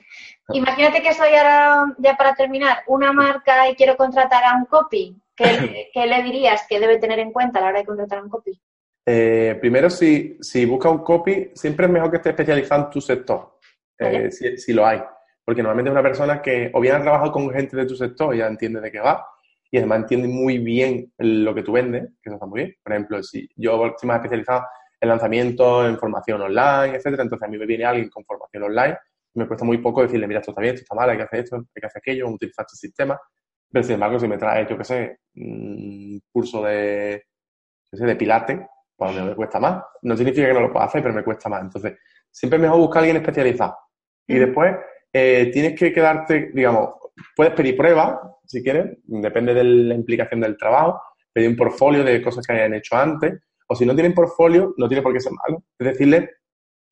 Imagínate 0.54 1.02
que 1.02 1.14
soy 1.14 1.34
ahora, 1.34 1.94
ya 1.98 2.16
para 2.16 2.34
terminar, 2.34 2.78
una 2.86 3.12
marca 3.12 3.68
y 3.68 3.74
quiero 3.74 3.96
contratar 3.96 4.44
a 4.44 4.56
un 4.56 4.66
copy. 4.66 5.16
¿Qué, 5.34 5.90
¿Qué, 5.92 6.06
le 6.06 6.22
dirías 6.22 6.66
que 6.68 6.78
debe 6.78 6.98
tener 6.98 7.18
en 7.18 7.32
cuenta 7.32 7.58
a 7.58 7.62
la 7.62 7.68
hora 7.68 7.78
de 7.78 7.86
contratar 7.86 8.18
a 8.18 8.22
un 8.22 8.28
copy? 8.28 8.60
Eh, 9.06 9.56
primero, 9.60 9.90
si, 9.90 10.38
si 10.40 10.64
buscas 10.64 10.92
un 10.92 11.02
copy, 11.02 11.50
siempre 11.54 11.86
es 11.86 11.92
mejor 11.92 12.10
que 12.10 12.18
esté 12.18 12.30
especializado 12.30 12.84
en 12.84 12.90
tu 12.90 13.00
sector, 13.00 13.58
eh, 13.98 14.30
si, 14.30 14.56
si, 14.58 14.72
lo 14.72 14.86
hay. 14.86 15.02
Porque 15.44 15.62
normalmente 15.62 15.90
es 15.90 15.92
una 15.92 16.02
persona 16.02 16.40
que 16.40 16.70
o 16.72 16.80
bien 16.80 16.94
ha 16.94 17.02
trabajado 17.02 17.32
con 17.32 17.50
gente 17.50 17.76
de 17.76 17.86
tu 17.86 17.96
sector 17.96 18.34
y 18.34 18.38
ya 18.38 18.46
entiende 18.46 18.80
de 18.80 18.90
qué 18.90 19.00
va, 19.00 19.26
y 19.70 19.78
además 19.78 20.00
entiende 20.00 20.28
muy 20.28 20.58
bien 20.58 21.12
lo 21.18 21.54
que 21.54 21.62
tú 21.62 21.72
vendes, 21.72 22.04
que 22.22 22.28
eso 22.28 22.34
está 22.34 22.46
muy 22.46 22.60
bien. 22.60 22.76
Por 22.82 22.92
ejemplo, 22.92 23.22
si 23.22 23.48
yo 23.56 23.86
estoy 23.86 24.06
más 24.06 24.16
especializado 24.16 24.66
en 25.00 25.08
lanzamiento, 25.08 25.86
en 25.86 25.98
formación 25.98 26.42
online, 26.42 26.96
etcétera, 26.96 27.22
entonces 27.22 27.48
a 27.48 27.50
mí 27.50 27.58
me 27.58 27.66
viene 27.66 27.84
alguien 27.84 28.10
con 28.10 28.24
formación 28.24 28.64
online, 28.64 28.98
me 29.34 29.46
cuesta 29.46 29.64
muy 29.64 29.78
poco 29.78 30.02
decirle, 30.02 30.26
mira, 30.26 30.40
esto 30.40 30.50
está 30.50 30.60
bien, 30.60 30.74
esto 30.74 30.84
está 30.84 30.94
mal, 30.94 31.08
hay 31.08 31.16
que 31.16 31.22
hacer 31.22 31.40
esto, 31.40 31.56
hay 31.56 31.80
que 31.80 31.86
hacer 31.86 32.00
aquello, 32.00 32.28
utilizar 32.28 32.66
este 32.66 32.76
sistema. 32.76 33.18
Pero 33.70 33.82
sin 33.82 33.94
embargo, 33.94 34.18
si 34.18 34.28
me 34.28 34.36
trae, 34.36 34.66
yo 34.68 34.76
qué 34.76 34.84
sé, 34.84 35.18
un 35.36 36.20
curso 36.30 36.62
de, 36.62 37.24
sé, 37.90 38.04
de 38.04 38.16
pilate, 38.16 38.68
pues 38.94 39.14
me 39.16 39.34
cuesta 39.34 39.58
más. 39.58 39.82
No 40.02 40.16
significa 40.16 40.48
que 40.48 40.54
no 40.54 40.60
lo 40.60 40.72
pueda 40.72 40.84
hacer, 40.84 41.02
pero 41.02 41.14
me 41.14 41.24
cuesta 41.24 41.48
más. 41.48 41.62
Entonces, 41.62 41.98
siempre 42.30 42.58
es 42.58 42.62
mejor 42.62 42.78
buscar 42.78 42.98
a 42.98 43.00
alguien 43.04 43.16
especializado. 43.22 43.76
Y 44.26 44.34
mm. 44.34 44.38
después, 44.38 44.76
eh, 45.12 45.50
tienes 45.52 45.78
que 45.78 45.92
quedarte, 45.92 46.50
digamos, 46.54 46.90
puedes 47.36 47.52
pedir 47.54 47.76
pruebas, 47.76 48.18
si 48.46 48.62
quieres, 48.62 48.98
depende 49.04 49.54
de 49.54 49.64
la 49.64 49.94
implicación 49.94 50.40
del 50.40 50.56
trabajo, 50.56 51.00
pedir 51.32 51.48
un 51.48 51.56
portfolio 51.56 52.04
de 52.04 52.22
cosas 52.22 52.46
que 52.46 52.52
hayan 52.52 52.74
hecho 52.74 52.96
antes, 52.96 53.40
o 53.66 53.74
si 53.74 53.86
no 53.86 53.94
tienen 53.94 54.14
portfolio, 54.14 54.74
no 54.76 54.88
tiene 54.88 55.02
por 55.02 55.12
qué 55.12 55.20
ser 55.20 55.32
malo. 55.32 55.62
Es 55.78 55.86
decirle, 55.86 56.30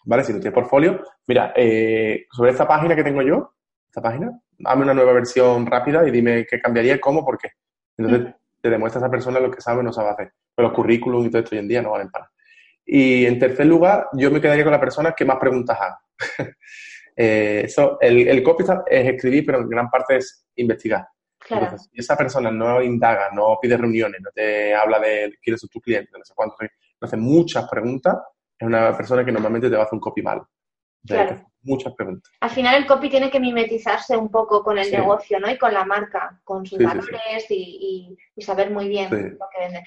vale, 0.05 0.25
si 0.25 0.33
no 0.33 0.41
tienes 0.41 0.55
portfolio, 0.55 1.03
mira, 1.27 1.53
eh, 1.55 2.27
sobre 2.31 2.53
esta 2.53 2.67
página 2.67 2.97
que 2.97 3.05
tengo 3.05 3.23
yo, 3.23 3.55
esta 3.87 4.01
página, 4.01 4.31
hazme 4.65 4.85
una 4.85 4.95
nueva 4.95 5.13
versión 5.13 5.67
rápida 5.67 6.07
y 6.07 6.11
dime 6.11 6.47
qué 6.49 6.61
cambiaría, 6.61 7.01
cómo, 7.01 7.25
por 7.25 7.39
qué. 7.39 7.51
Entonces 7.97 8.35
te 8.61 8.71
demuestra 8.71 9.01
a 9.01 9.05
esa 9.05 9.11
persona 9.11 9.41
lo 9.41 9.51
que 9.51 9.61
sabe 9.61 9.81
o 9.81 9.83
no 9.83 9.93
sabe 9.93 10.11
hacer. 10.11 10.33
Pero 10.55 10.69
los 10.69 10.77
currículums 10.77 11.27
y 11.27 11.31
todo 11.31 11.43
esto 11.43 11.55
hoy 11.55 11.61
en 11.61 11.69
día 11.69 11.83
no 11.83 11.91
valen 11.91 12.11
para. 12.11 12.31
Y 12.87 13.27
en 13.27 13.39
tercer 13.39 13.67
lugar, 13.67 14.09
yo 14.15 14.31
me 14.31 14.41
quedaría 14.41 14.65
con 14.65 14.73
la 14.73 14.81
persona 14.81 15.13
que 15.13 15.25
más 15.25 15.39
preguntas 15.39 15.79
haga. 15.79 16.01
Eh, 17.17 17.63
eso, 17.65 17.99
el, 18.01 18.29
el 18.29 18.43
copy 18.43 18.65
es 18.87 19.07
escribir, 19.09 19.45
pero 19.47 19.61
en 19.61 19.69
gran 19.69 19.91
parte 19.91 20.17
es 20.17 20.47
investigar. 20.57 21.07
Claro. 21.39 21.79
si 21.79 21.89
esa 21.99 22.17
persona 22.17 22.51
no 22.51 22.83
indaga, 22.83 23.31
no 23.33 23.59
pide 23.61 23.77
reuniones, 23.77 24.21
no 24.21 24.31
te 24.31 24.75
habla 24.75 24.99
de 24.99 25.39
quién 25.43 25.55
es 25.55 25.63
tu 25.63 25.81
cliente, 25.81 26.11
no 26.13 26.23
sé 26.23 26.35
cuánto, 26.37 26.57
no 26.61 26.69
hace 27.07 27.17
muchas 27.17 27.69
preguntas, 27.69 28.15
es 28.59 28.67
una 28.67 28.95
persona 28.95 29.25
que 29.25 29.33
normalmente 29.33 29.71
te 29.71 29.75
va 29.75 29.83
a 29.83 29.85
hacer 29.87 29.95
un 29.95 30.01
copy 30.01 30.21
malo. 30.21 30.49
Claro. 31.07 31.51
Muchas 31.63 31.93
preguntas. 31.95 32.33
Al 32.41 32.51
final 32.51 32.75
el 32.77 32.87
copy 32.87 33.11
tiene 33.11 33.31
que 33.31 33.39
mimetizarse 33.39 34.17
un 34.17 34.31
poco 34.31 34.63
con 34.63 34.79
el 34.79 34.91
negocio, 34.91 35.39
¿no? 35.39 35.51
Y 35.51 35.59
con 35.59 35.75
la 35.75 35.85
marca, 35.85 36.41
con 36.43 36.65
sus 36.65 36.79
valores 36.79 37.47
y, 37.51 38.17
saber 38.39 38.71
muy 38.71 38.89
bien 38.89 39.11
lo 39.11 39.47
que 39.51 39.59
vende. 39.59 39.85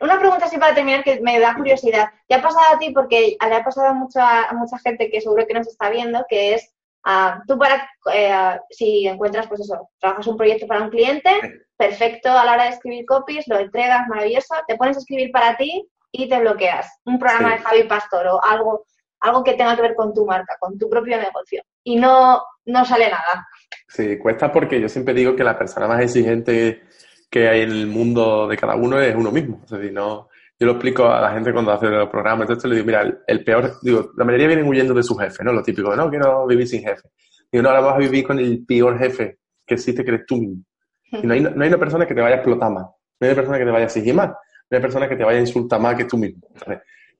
una 0.00 0.20
pregunta 0.20 0.44
así 0.44 0.58
para 0.58 0.74
terminar 0.74 1.02
que 1.02 1.20
me 1.20 1.40
da 1.40 1.56
curiosidad. 1.56 2.10
¿Te 2.28 2.36
ha 2.36 2.42
pasado 2.42 2.76
a 2.76 2.78
ti? 2.78 2.90
Porque 2.90 3.36
le 3.40 3.54
ha 3.54 3.64
pasado 3.64 3.88
a 3.88 3.94
mucha, 3.94 4.52
mucha 4.52 4.78
gente 4.78 5.10
que 5.10 5.20
seguro 5.20 5.44
que 5.46 5.54
nos 5.54 5.66
está 5.66 5.90
viendo, 5.90 6.24
que 6.28 6.54
es 6.54 6.72
ah, 7.04 7.42
tú 7.48 7.58
para, 7.58 7.90
eh, 8.12 8.60
si 8.70 9.08
encuentras, 9.08 9.48
pues 9.48 9.62
eso, 9.62 9.88
trabajas 9.98 10.28
un 10.28 10.36
proyecto 10.36 10.68
para 10.68 10.82
un 10.82 10.90
cliente, 10.90 11.30
perfecto 11.76 12.30
a 12.30 12.44
la 12.44 12.52
hora 12.52 12.64
de 12.64 12.70
escribir 12.70 13.04
copies, 13.06 13.48
lo 13.48 13.58
entregas, 13.58 14.06
maravilloso, 14.06 14.54
te 14.68 14.76
pones 14.76 14.96
a 14.96 15.00
escribir 15.00 15.32
para 15.32 15.56
ti 15.56 15.84
y 16.12 16.28
te 16.28 16.38
bloqueas. 16.38 17.00
Un 17.04 17.18
programa 17.18 17.56
de 17.56 17.58
Javi 17.58 17.82
Pastor 17.84 18.28
o 18.28 18.44
algo 18.44 18.84
algo 19.20 19.42
que 19.42 19.54
tenga 19.54 19.76
que 19.76 19.82
ver 19.82 19.94
con 19.94 20.12
tu 20.12 20.24
marca, 20.26 20.56
con 20.58 20.78
tu 20.78 20.88
propio 20.88 21.16
negocio. 21.16 21.62
Y 21.84 21.96
no, 21.96 22.42
no 22.66 22.84
sale 22.84 23.10
nada. 23.10 23.46
Sí, 23.88 24.18
cuesta 24.18 24.52
porque 24.52 24.80
yo 24.80 24.88
siempre 24.88 25.14
digo 25.14 25.34
que 25.34 25.44
la 25.44 25.58
persona 25.58 25.86
más 25.86 26.02
exigente 26.02 26.82
que 27.30 27.48
hay 27.48 27.62
en 27.62 27.70
el 27.70 27.86
mundo 27.86 28.46
de 28.46 28.56
cada 28.56 28.76
uno 28.76 29.00
es 29.00 29.14
uno 29.14 29.30
mismo. 29.30 29.60
Es 29.64 29.70
decir, 29.70 29.92
no, 29.92 30.28
yo 30.58 30.66
lo 30.66 30.72
explico 30.72 31.06
a 31.06 31.20
la 31.20 31.32
gente 31.32 31.52
cuando 31.52 31.72
hace 31.72 31.86
los 31.86 32.08
programas, 32.08 32.48
entonces 32.48 32.68
le 32.70 32.76
digo, 32.76 32.86
mira, 32.86 33.22
el, 33.26 33.44
peor, 33.44 33.74
digo, 33.82 34.10
la 34.16 34.24
mayoría 34.24 34.46
vienen 34.48 34.66
huyendo 34.66 34.94
de 34.94 35.02
su 35.02 35.14
jefe, 35.16 35.44
¿no? 35.44 35.52
Lo 35.52 35.62
típico, 35.62 35.94
no 35.94 36.08
quiero 36.08 36.46
vivir 36.46 36.66
sin 36.66 36.82
jefe. 36.82 37.08
Digo, 37.52 37.62
no, 37.62 37.68
ahora 37.68 37.82
vas 37.82 37.94
a 37.96 37.98
vivir 37.98 38.26
con 38.26 38.38
el 38.38 38.64
peor 38.64 38.98
jefe 38.98 39.38
que 39.66 39.74
existe, 39.74 40.02
que 40.02 40.10
eres 40.12 40.26
tú 40.26 40.36
mismo. 40.36 40.62
Y 41.10 41.26
no 41.26 41.34
hay, 41.34 41.40
no 41.40 41.62
hay 41.62 41.68
una 41.68 41.78
persona 41.78 42.06
que 42.06 42.14
te 42.14 42.20
vaya 42.20 42.36
a 42.36 42.38
explotar 42.38 42.70
más, 42.70 42.84
no 42.84 42.94
hay 43.20 43.28
una 43.28 43.36
persona 43.36 43.58
que 43.58 43.64
te 43.64 43.70
vaya 43.70 43.84
a 43.84 43.86
exigir 43.86 44.14
más, 44.14 44.28
no 44.28 44.36
hay 44.70 44.78
una 44.78 44.80
persona 44.80 45.08
que 45.08 45.16
te 45.16 45.24
vaya 45.24 45.38
a 45.38 45.42
insultar 45.42 45.80
más 45.80 45.94
que 45.94 46.04
tú 46.04 46.16
mismo. 46.16 46.40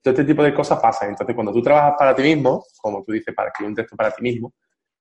Todo 0.06 0.12
este 0.12 0.24
tipo 0.24 0.44
de 0.44 0.54
cosas 0.54 0.78
pasan. 0.78 1.08
Entonces, 1.08 1.34
cuando 1.34 1.52
tú 1.52 1.60
trabajas 1.60 1.94
para 1.98 2.14
ti 2.14 2.22
mismo, 2.22 2.64
como 2.80 3.02
tú 3.02 3.10
dices, 3.10 3.34
para 3.34 3.48
escribir 3.48 3.70
un 3.70 3.74
texto 3.74 3.96
para 3.96 4.12
ti 4.12 4.22
mismo, 4.22 4.54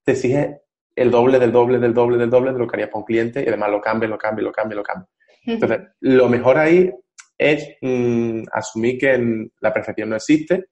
te 0.04 0.14
exige 0.14 0.62
el 0.96 1.12
doble 1.12 1.38
del 1.38 1.52
doble 1.52 1.78
del 1.78 1.94
doble 1.94 2.18
del 2.18 2.32
doble 2.32 2.54
de 2.54 2.58
lo 2.58 2.66
que 2.66 2.76
harías 2.76 2.90
para 2.90 3.02
un 3.02 3.06
cliente 3.06 3.44
y 3.44 3.48
además 3.48 3.70
lo 3.70 3.80
cambia, 3.80 4.10
lo 4.10 4.18
cambia, 4.18 4.44
lo 4.44 4.52
cambia, 4.52 4.78
lo 4.78 4.82
cambia. 4.82 5.08
Entonces, 5.46 5.80
lo 6.00 6.28
mejor 6.28 6.58
ahí 6.58 6.92
es 7.38 7.78
mm, 7.84 8.46
asumir 8.52 8.98
que 8.98 9.48
la 9.60 9.72
perfección 9.72 10.10
no 10.10 10.16
existe 10.16 10.70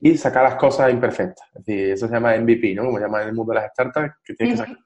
y 0.00 0.16
sacar 0.16 0.44
las 0.44 0.54
cosas 0.54 0.90
imperfectas. 0.90 1.46
Es 1.56 1.66
decir, 1.66 1.90
eso 1.90 2.08
se 2.08 2.14
llama 2.14 2.34
MVP, 2.34 2.74
¿no? 2.74 2.86
Como 2.86 2.96
se 2.96 3.04
llama 3.04 3.24
en 3.24 3.28
el 3.28 3.34
mundo 3.34 3.52
de 3.52 3.60
las 3.60 3.72
startups, 3.72 4.14
que 4.24 4.32
tienes 4.32 4.54
que 4.54 4.66
sacar. 4.66 4.78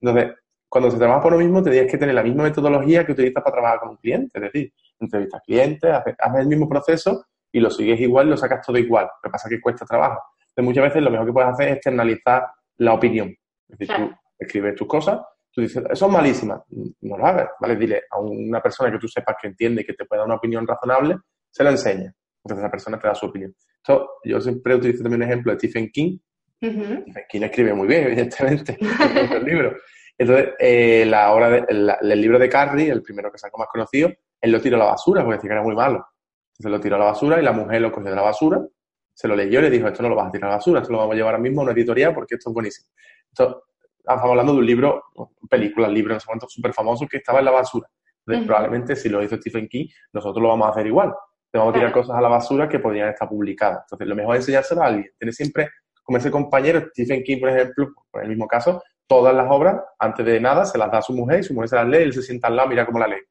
Entonces, 0.00 0.34
cuando 0.66 0.90
se 0.90 0.96
trabaja 0.96 1.20
por 1.20 1.32
lo 1.32 1.38
mismo, 1.40 1.62
te 1.62 1.72
tienes 1.72 1.92
que 1.92 1.98
tener 1.98 2.14
la 2.14 2.22
misma 2.22 2.44
metodología 2.44 3.04
que 3.04 3.12
utilizas 3.12 3.42
para 3.42 3.52
trabajar 3.52 3.80
con 3.80 3.90
un 3.90 3.96
cliente. 3.98 4.30
Es 4.32 4.42
decir, 4.44 4.72
entrevistas 4.98 5.42
clientes, 5.44 5.90
haces, 5.92 6.14
haces 6.18 6.40
el 6.40 6.46
mismo 6.46 6.66
proceso 6.66 7.26
y 7.52 7.60
lo 7.60 7.70
sigues 7.70 8.00
igual 8.00 8.30
lo 8.30 8.36
sacas 8.36 8.64
todo 8.64 8.78
igual. 8.78 9.04
Lo 9.04 9.28
que 9.28 9.32
pasa 9.32 9.48
es 9.48 9.56
que 9.56 9.60
cuesta 9.60 9.84
trabajo. 9.84 10.20
Entonces, 10.38 10.64
muchas 10.64 10.84
veces 10.84 11.02
lo 11.02 11.10
mejor 11.10 11.26
que 11.26 11.32
puedes 11.32 11.50
hacer 11.50 11.68
es 11.68 11.74
externalizar 11.76 12.46
la 12.78 12.94
opinión. 12.94 13.34
Es 13.68 13.78
decir, 13.78 13.94
tú 13.96 14.10
escribes 14.38 14.74
tus 14.74 14.88
cosas, 14.88 15.20
tú 15.52 15.60
dices, 15.60 15.82
eso 15.90 16.06
es 16.06 16.12
malísima, 16.12 16.62
no 16.68 17.18
lo 17.18 17.26
hagas, 17.26 17.50
¿vale? 17.60 17.76
Dile 17.76 18.02
a 18.10 18.18
una 18.18 18.60
persona 18.60 18.90
que 18.90 18.98
tú 18.98 19.06
sepas 19.06 19.36
que 19.40 19.48
entiende 19.48 19.82
y 19.82 19.84
que 19.84 19.94
te 19.94 20.04
puede 20.04 20.20
dar 20.20 20.26
una 20.26 20.36
opinión 20.36 20.66
razonable, 20.66 21.16
se 21.50 21.62
la 21.62 21.70
enseña. 21.70 22.12
Entonces, 22.42 22.64
esa 22.64 22.70
persona 22.70 22.98
te 22.98 23.06
da 23.06 23.14
su 23.14 23.26
opinión. 23.26 23.54
Esto, 23.76 24.10
yo 24.24 24.40
siempre 24.40 24.74
utilizo 24.74 25.02
también 25.02 25.22
un 25.22 25.28
ejemplo 25.28 25.52
de 25.52 25.58
Stephen 25.58 25.90
King. 25.90 26.18
Stephen 26.58 27.24
King 27.28 27.42
escribe 27.42 27.74
muy 27.74 27.86
bien, 27.86 28.04
evidentemente, 28.06 28.78
el 28.80 29.44
libro. 29.44 29.76
Entonces, 30.18 30.50
eh, 30.58 31.04
la 31.06 31.32
obra 31.32 31.48
de, 31.48 31.64
el 31.68 32.20
libro 32.20 32.38
de 32.38 32.48
Carrie, 32.48 32.90
el 32.90 33.02
primero 33.02 33.30
que 33.30 33.38
sacó 33.38 33.58
más 33.58 33.68
conocido, 33.68 34.10
él 34.40 34.52
lo 34.52 34.60
tiró 34.60 34.76
a 34.76 34.80
la 34.80 34.84
basura 34.86 35.22
porque 35.22 35.36
decía 35.36 35.48
que 35.48 35.54
era 35.54 35.62
muy 35.62 35.74
malo 35.74 36.04
se 36.60 36.68
lo 36.68 36.80
tiró 36.80 36.96
a 36.96 36.98
la 36.98 37.04
basura 37.06 37.40
y 37.40 37.42
la 37.42 37.52
mujer 37.52 37.80
lo 37.80 37.90
cogió 37.90 38.10
de 38.10 38.16
la 38.16 38.22
basura, 38.22 38.60
se 39.14 39.28
lo 39.28 39.36
leyó 39.36 39.60
y 39.60 39.62
le 39.62 39.70
dijo, 39.70 39.88
esto 39.88 40.02
no 40.02 40.08
lo 40.08 40.16
vas 40.16 40.28
a 40.28 40.30
tirar 40.30 40.48
a 40.48 40.50
la 40.52 40.56
basura, 40.56 40.80
esto 40.80 40.92
lo 40.92 40.98
vamos 40.98 41.14
a 41.14 41.16
llevar 41.16 41.34
ahora 41.34 41.42
mismo 41.42 41.60
a 41.60 41.64
una 41.64 41.72
editorial 41.72 42.14
porque 42.14 42.36
esto 42.36 42.50
es 42.50 42.54
buenísimo. 42.54 42.88
Esto, 43.30 43.64
estamos 43.98 44.24
hablando 44.24 44.52
de 44.52 44.58
un 44.58 44.66
libro, 44.66 45.04
película, 45.48 45.88
libro, 45.88 46.14
no 46.14 46.20
sé 46.20 46.26
cuánto, 46.26 46.48
súper 46.48 46.72
famoso 46.72 47.06
que 47.06 47.18
estaba 47.18 47.38
en 47.38 47.44
la 47.46 47.50
basura. 47.50 47.88
Entonces, 48.26 48.46
probablemente 48.46 48.96
si 48.96 49.08
lo 49.08 49.22
hizo 49.22 49.36
Stephen 49.36 49.68
King, 49.68 49.86
nosotros 50.12 50.42
lo 50.42 50.48
vamos 50.48 50.68
a 50.68 50.70
hacer 50.70 50.86
igual. 50.86 51.12
Te 51.50 51.58
vamos 51.58 51.74
a 51.74 51.78
tirar 51.78 51.92
cosas 51.92 52.16
a 52.16 52.20
la 52.20 52.28
basura 52.28 52.68
que 52.68 52.78
podrían 52.78 53.08
estar 53.08 53.28
publicadas. 53.28 53.80
Entonces, 53.84 54.06
lo 54.06 54.14
mejor 54.14 54.36
es 54.36 54.42
enseñárselo 54.42 54.82
a 54.82 54.86
alguien. 54.86 55.10
Tiene 55.18 55.32
siempre, 55.32 55.68
como 56.02 56.18
ese 56.18 56.30
compañero, 56.30 56.80
Stephen 56.90 57.22
King, 57.22 57.40
por 57.40 57.48
ejemplo, 57.48 57.88
por 58.10 58.22
el 58.22 58.28
mismo 58.28 58.46
caso, 58.46 58.82
todas 59.06 59.34
las 59.34 59.46
obras, 59.50 59.80
antes 59.98 60.24
de 60.24 60.40
nada, 60.40 60.64
se 60.64 60.78
las 60.78 60.90
da 60.90 60.98
a 60.98 61.02
su 61.02 61.12
mujer 61.12 61.40
y 61.40 61.42
su 61.42 61.54
mujer 61.54 61.68
se 61.70 61.76
las 61.76 61.88
lee 61.88 61.98
y 61.98 62.02
él 62.02 62.12
se 62.12 62.22
sienta 62.22 62.46
al 62.46 62.56
lado, 62.56 62.68
mira 62.68 62.86
cómo 62.86 63.00
la 63.00 63.08
lee. 63.08 63.22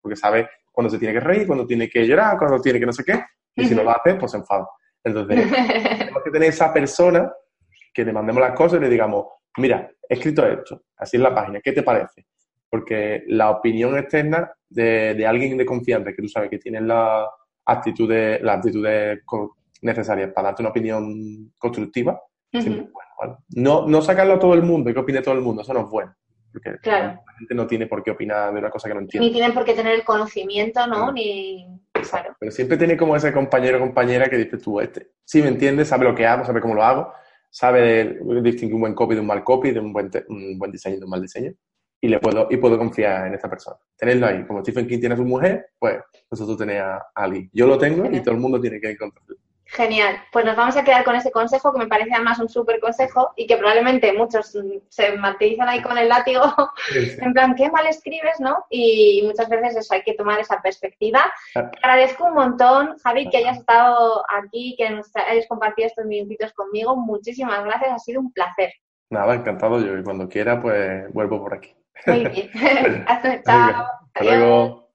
Porque 0.00 0.16
sabe 0.16 0.48
cuando 0.78 0.90
se 0.90 0.98
tiene 1.00 1.14
que 1.14 1.18
reír, 1.18 1.44
cuando 1.44 1.66
tiene 1.66 1.88
que 1.88 2.06
llorar, 2.06 2.38
cuando 2.38 2.60
tiene 2.60 2.78
que 2.78 2.86
no 2.86 2.92
sé 2.92 3.02
qué, 3.02 3.20
y 3.56 3.66
si 3.66 3.74
no 3.74 3.82
lo 3.82 3.90
hace, 3.90 4.14
pues 4.14 4.30
se 4.30 4.38
enfada. 4.38 4.64
Entonces, 5.02 5.50
tenemos 5.50 6.22
que 6.22 6.30
tener 6.30 6.50
esa 6.50 6.72
persona 6.72 7.32
que 7.92 8.04
le 8.04 8.12
mandemos 8.12 8.40
las 8.40 8.52
cosas 8.52 8.78
y 8.78 8.82
le 8.82 8.88
digamos, 8.88 9.26
mira, 9.56 9.90
he 10.08 10.14
escrito 10.14 10.46
esto, 10.46 10.82
así 10.96 11.16
es 11.16 11.22
la 11.24 11.34
página, 11.34 11.60
¿qué 11.60 11.72
te 11.72 11.82
parece? 11.82 12.26
Porque 12.70 13.24
la 13.26 13.50
opinión 13.50 13.98
externa 13.98 14.52
de, 14.68 15.26
alguien 15.26 15.58
de 15.58 15.66
confianza, 15.66 16.12
que 16.12 16.22
tú 16.22 16.28
sabes 16.28 16.48
que 16.48 16.58
tiene 16.58 16.80
la 16.80 17.28
actitudes, 17.64 18.40
las 18.40 18.58
actitudes 18.58 19.18
necesarias 19.82 20.30
para 20.32 20.50
darte 20.50 20.62
una 20.62 20.70
opinión 20.70 21.54
constructiva, 21.58 22.22
no, 23.56 23.84
no 23.84 24.00
sacarlo 24.00 24.34
a 24.34 24.38
todo 24.38 24.54
el 24.54 24.62
mundo 24.62 24.90
y 24.90 24.94
que 24.94 25.00
opine 25.00 25.22
todo 25.22 25.34
el 25.34 25.40
mundo, 25.40 25.62
eso 25.62 25.74
no 25.74 25.80
es 25.80 25.90
bueno. 25.90 26.14
Porque 26.52 26.70
la 26.84 27.22
gente 27.38 27.54
no 27.54 27.66
tiene 27.66 27.86
por 27.86 28.02
qué 28.02 28.10
opinar 28.10 28.52
de 28.52 28.58
una 28.58 28.70
cosa 28.70 28.88
que 28.88 28.94
no 28.94 29.00
entiende. 29.00 29.26
Ni 29.26 29.32
tienen 29.32 29.52
por 29.52 29.64
qué 29.64 29.74
tener 29.74 29.94
el 29.94 30.04
conocimiento, 30.04 30.86
¿no? 30.86 31.12
Ni... 31.12 31.66
Claro. 31.92 32.36
Pero 32.38 32.52
siempre 32.52 32.76
tiene 32.76 32.96
como 32.96 33.16
ese 33.16 33.32
compañero 33.32 33.78
o 33.78 33.80
compañera 33.80 34.28
que 34.28 34.36
dice 34.36 34.56
tú, 34.58 34.80
este, 34.80 35.10
sí 35.24 35.42
me 35.42 35.48
entiende, 35.48 35.84
sabe 35.84 36.04
lo 36.04 36.14
que 36.14 36.26
hago, 36.26 36.44
sabe 36.44 36.60
cómo 36.60 36.74
lo 36.74 36.84
hago, 36.84 37.12
sabe 37.50 38.18
distinguir 38.42 38.74
un 38.74 38.82
buen 38.82 38.94
copy 38.94 39.14
de 39.14 39.20
un 39.20 39.26
mal 39.26 39.42
copy, 39.42 39.72
de 39.72 39.80
un 39.80 39.92
buen, 39.92 40.10
un 40.28 40.58
buen 40.58 40.70
diseño 40.70 40.98
de 40.98 41.04
un 41.04 41.10
mal 41.10 41.22
diseño, 41.22 41.52
y 42.00 42.08
le 42.08 42.20
puedo, 42.20 42.46
y 42.50 42.56
puedo 42.56 42.78
confiar 42.78 43.26
en 43.26 43.34
esta 43.34 43.50
persona. 43.50 43.76
Tenerlo 43.96 44.26
ahí. 44.26 44.46
Como 44.46 44.60
Stephen 44.60 44.86
King 44.86 45.00
tiene 45.00 45.14
a 45.14 45.18
su 45.18 45.24
mujer, 45.24 45.70
pues 45.78 45.96
nosotros 46.30 46.56
tenemos 46.56 46.84
a 46.84 47.10
alguien. 47.14 47.50
Yo 47.52 47.66
lo 47.66 47.76
tengo 47.76 48.08
y 48.10 48.20
todo 48.22 48.34
el 48.34 48.40
mundo 48.40 48.60
tiene 48.60 48.80
que 48.80 48.90
encontrarlo. 48.90 49.36
Genial. 49.70 50.16
Pues 50.32 50.46
nos 50.46 50.56
vamos 50.56 50.76
a 50.78 50.84
quedar 50.84 51.04
con 51.04 51.14
ese 51.14 51.30
consejo 51.30 51.72
que 51.72 51.78
me 51.78 51.86
parece 51.86 52.14
además 52.14 52.38
un 52.38 52.48
súper 52.48 52.80
consejo 52.80 53.32
y 53.36 53.46
que 53.46 53.58
probablemente 53.58 54.14
muchos 54.14 54.56
se 54.88 55.12
martirizan 55.18 55.68
ahí 55.68 55.82
con 55.82 55.98
el 55.98 56.08
látigo, 56.08 56.42
en 56.94 57.32
plan, 57.34 57.54
qué 57.54 57.70
mal 57.70 57.86
escribes, 57.86 58.40
¿no? 58.40 58.64
Y 58.70 59.22
muchas 59.26 59.48
veces 59.50 59.76
eso 59.76 59.94
hay 59.94 60.02
que 60.02 60.14
tomar 60.14 60.40
esa 60.40 60.62
perspectiva. 60.62 61.20
Te 61.52 61.60
agradezco 61.82 62.24
un 62.24 62.34
montón, 62.34 62.96
Javi, 63.04 63.28
que 63.28 63.36
hayas 63.38 63.58
estado 63.58 64.24
aquí, 64.30 64.74
que 64.78 64.88
nos 64.88 65.14
hayas 65.14 65.46
compartido 65.46 65.88
estos 65.88 66.06
minutitos 66.06 66.52
conmigo. 66.54 66.96
Muchísimas 66.96 67.62
gracias, 67.64 67.92
ha 67.92 67.98
sido 67.98 68.20
un 68.20 68.32
placer. 68.32 68.72
Nada, 69.10 69.34
encantado 69.34 69.80
yo 69.80 69.98
y 69.98 70.02
cuando 70.02 70.28
quiera, 70.28 70.62
pues 70.62 71.12
vuelvo 71.12 71.42
por 71.42 71.54
aquí. 71.54 71.74
Muy 72.06 72.26
bien. 72.26 72.50
Hasta 73.06 74.22
luego. 74.22 74.87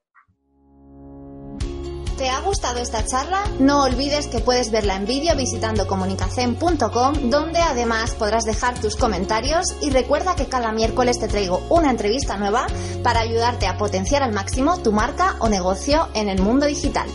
¿Te 2.16 2.30
ha 2.30 2.40
gustado 2.40 2.78
esta 2.78 3.04
charla? 3.04 3.42
No 3.58 3.82
olvides 3.82 4.28
que 4.28 4.38
puedes 4.38 4.70
verla 4.70 4.94
en 4.94 5.04
vídeo 5.04 5.34
visitando 5.34 5.88
comunicacen.com, 5.88 7.28
donde 7.28 7.58
además 7.58 8.14
podrás 8.14 8.44
dejar 8.44 8.78
tus 8.80 8.94
comentarios 8.94 9.66
y 9.82 9.90
recuerda 9.90 10.36
que 10.36 10.46
cada 10.46 10.70
miércoles 10.70 11.18
te 11.18 11.26
traigo 11.26 11.60
una 11.70 11.90
entrevista 11.90 12.36
nueva 12.36 12.68
para 13.02 13.20
ayudarte 13.20 13.66
a 13.66 13.76
potenciar 13.76 14.22
al 14.22 14.32
máximo 14.32 14.78
tu 14.78 14.92
marca 14.92 15.34
o 15.40 15.48
negocio 15.48 16.08
en 16.14 16.28
el 16.28 16.40
mundo 16.40 16.66
digital. 16.66 17.08